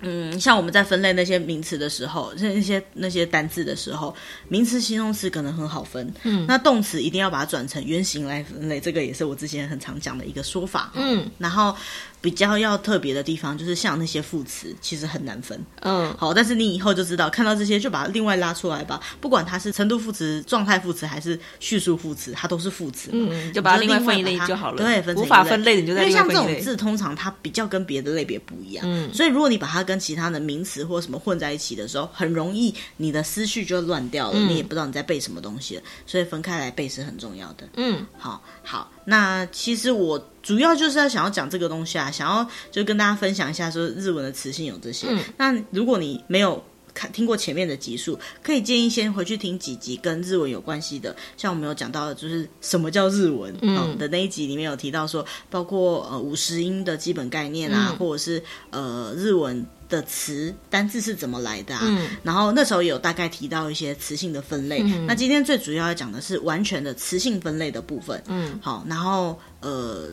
[0.00, 4.14] 嗯，像我们在分类那些名词的时候，那些那些单字的时候，
[4.48, 6.12] 名词、形容词可能很好分。
[6.22, 10.92] 嗯，那动词一定要把它转成原形来分类，这个也是我之前很常讲的一个说法。
[10.94, 11.76] 嗯，然后。
[12.20, 15.58] 比较要特别的地方，就是像那些副词，其实很难分。
[15.82, 19.00] 嗯，好，但是你以后就知道，看到这些就把它另外拉出来吧。
[19.20, 23.10] 不管它是程度副词、状态副词还是叙述副词，它都是副词。
[23.12, 24.78] 嗯，就把它另外分一类就好了。
[24.82, 28.84] 对，分成无法分类，你就在因为像这种字，通常它比较跟别的类别不一样。
[28.86, 35.82] 嗯，所以如果你把它跟其他的名词或什么混在一起的时候，很容易你的思绪就乱掉了，嗯、你也不知道你在背什么东西了。
[36.04, 37.68] 所以分开来背是很重要的。
[37.76, 38.90] 嗯，好，好。
[39.10, 45.06] 那其实我主要就是要想要讲这个东西啊，想要就跟大家分享一下，说日文的词性有这些。
[45.08, 59.66] 嗯，那如果你没有看听过前面的集数，可以建议先回去听几集跟日文有关系的，像我们有讲到的就是什么叫日文，嗯的那一集里面有提到说，包括呃五十音的基本概念啊，嗯、或者是呃日文。
[59.88, 61.80] 的词单字是怎么来的啊？
[61.84, 64.82] 嗯，然后那时候有大概提到一些词性的分类。
[64.82, 68.22] 嗯，那今天最主要要讲的是完全的词性分类的部分。
[68.26, 70.08] 嗯，好，然后呃，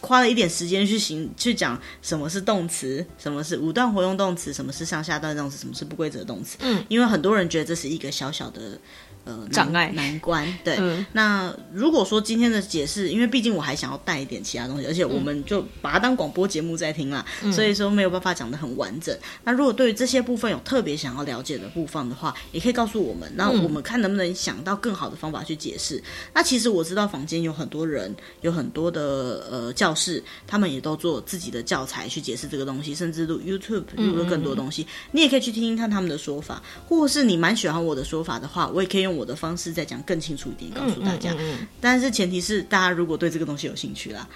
[0.00, 6.56] 花了一点时间去行去讲什么是动词，什么是五段活用动词，什么是上下段动词，什么是不规则动词。
[6.60, 8.78] 嗯，因为很多人觉得这是一个小小的。
[9.26, 10.46] 呃，障碍难关。
[10.62, 19.12] 对，嗯、那如果说今天的解释，因为毕竟我还想要带一点其他东西，而且我们就把它当广播节目在听啦，嗯、所以说没有办法讲的很完整。
[19.42, 25.96] 那如果对于这些部分有特别想要了解的部分的话，也可以告诉我们，那我们看能不能想到更好的方法去解释。
[25.96, 26.02] 嗯、
[26.34, 34.86] 那其实我知道房间有很多人，有很多的呃教室，他们也都做自己的教材去解释这个东西，甚至录 YouTube 录了更多东西。
[35.10, 39.15] 你也可以去听听看他们的说法，或是你蛮喜欢我的说法的话，我也可以用。
[39.16, 41.34] 我的方式再讲更清楚一点，告诉大家。
[41.80, 44.28] 但是前提是大家如果对这个东西有兴趣啦，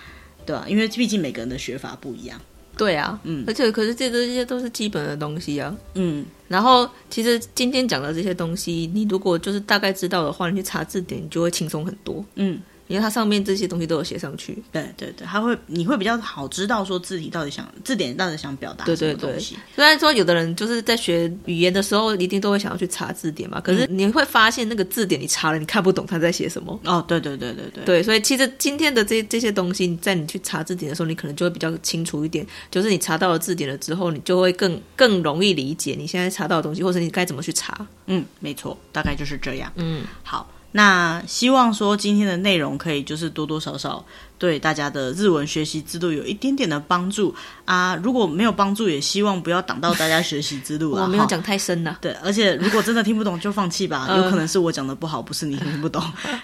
[0.46, 0.68] 对吧、啊？
[0.68, 2.40] 因为毕竟每个人的学法不一样。
[2.76, 5.76] 对啊，嗯，而且可是这这些都是基本的东西啊。
[5.94, 12.24] 嗯，然后其实今天讲的这些东西，你如果就是大概知道的话，你去查字典，你就会轻松很多。
[12.36, 12.58] 嗯。
[12.90, 19.14] 因为它上面这些东西都有写上去，对对对，它会你会比较好知道说字体到底想字典到底想表达什么东西。
[19.14, 26.76] 对对对，虽然说有的人就是在学语言的时候，一定都会想要去查字典嘛，可是你会发现那个字典你查了，你看不懂他在写什么。
[26.84, 37.86] 哦，对对对对对，对，所以其实今天的这这些东西，在你去查字典的时候，你可能就会比较清楚一点，就是你查到了字典了之后，你就会更更容易理解你现在查到的东西，或者你该怎么去查。
[38.06, 39.70] 嗯，没错，大概就是这样。
[39.76, 40.50] 嗯，好。
[40.72, 44.04] 那希望说今天的内容可以就是多多少少
[44.38, 47.96] 对大家的日文学习之路有一点点的帮助啊。
[48.02, 51.02] 如果没有帮助，也希望不要挡到大家学习之路啊。
[51.04, 51.98] 我没有讲太深了。
[52.02, 56.02] 对，而且如果真的听不懂就放弃吧， 有可能是我讲的不好，不是你听不懂。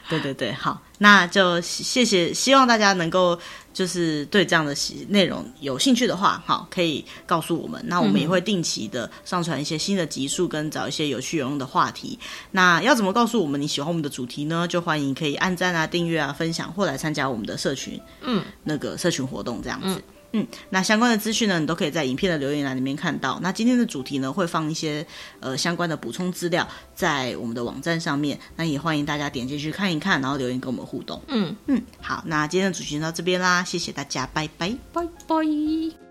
[0.08, 3.38] 对对对，好，那就谢谢，希望大家能够。
[3.76, 4.74] 就是对这样的
[5.08, 7.78] 内容有兴趣的话，好，可以告诉我们。
[7.86, 12.18] 那我们也会定期的上传一些新的集数，跟找一些有趣有用的话题。
[12.52, 14.66] 那要怎么告诉我们你喜欢我们的主题呢？
[14.66, 20.02] 就欢迎可以按赞啊、订阅啊、分享，或来参加我们的社群，嗯，那个社群活动这样子。
[20.36, 23.38] 嗯，那相关的资讯呢，你都可以在影片的留言栏里面看到。
[23.42, 25.06] 那今天的主题呢，会放一些
[25.40, 28.38] 呃相关的补充资料在我们的网站上面。
[28.56, 31.22] 那也欢迎大家点进去看一看，然后留言跟我们互动。
[31.28, 36.05] 嗯嗯，好，那今天的主题就到这边啦，谢谢大家，拜拜，拜拜。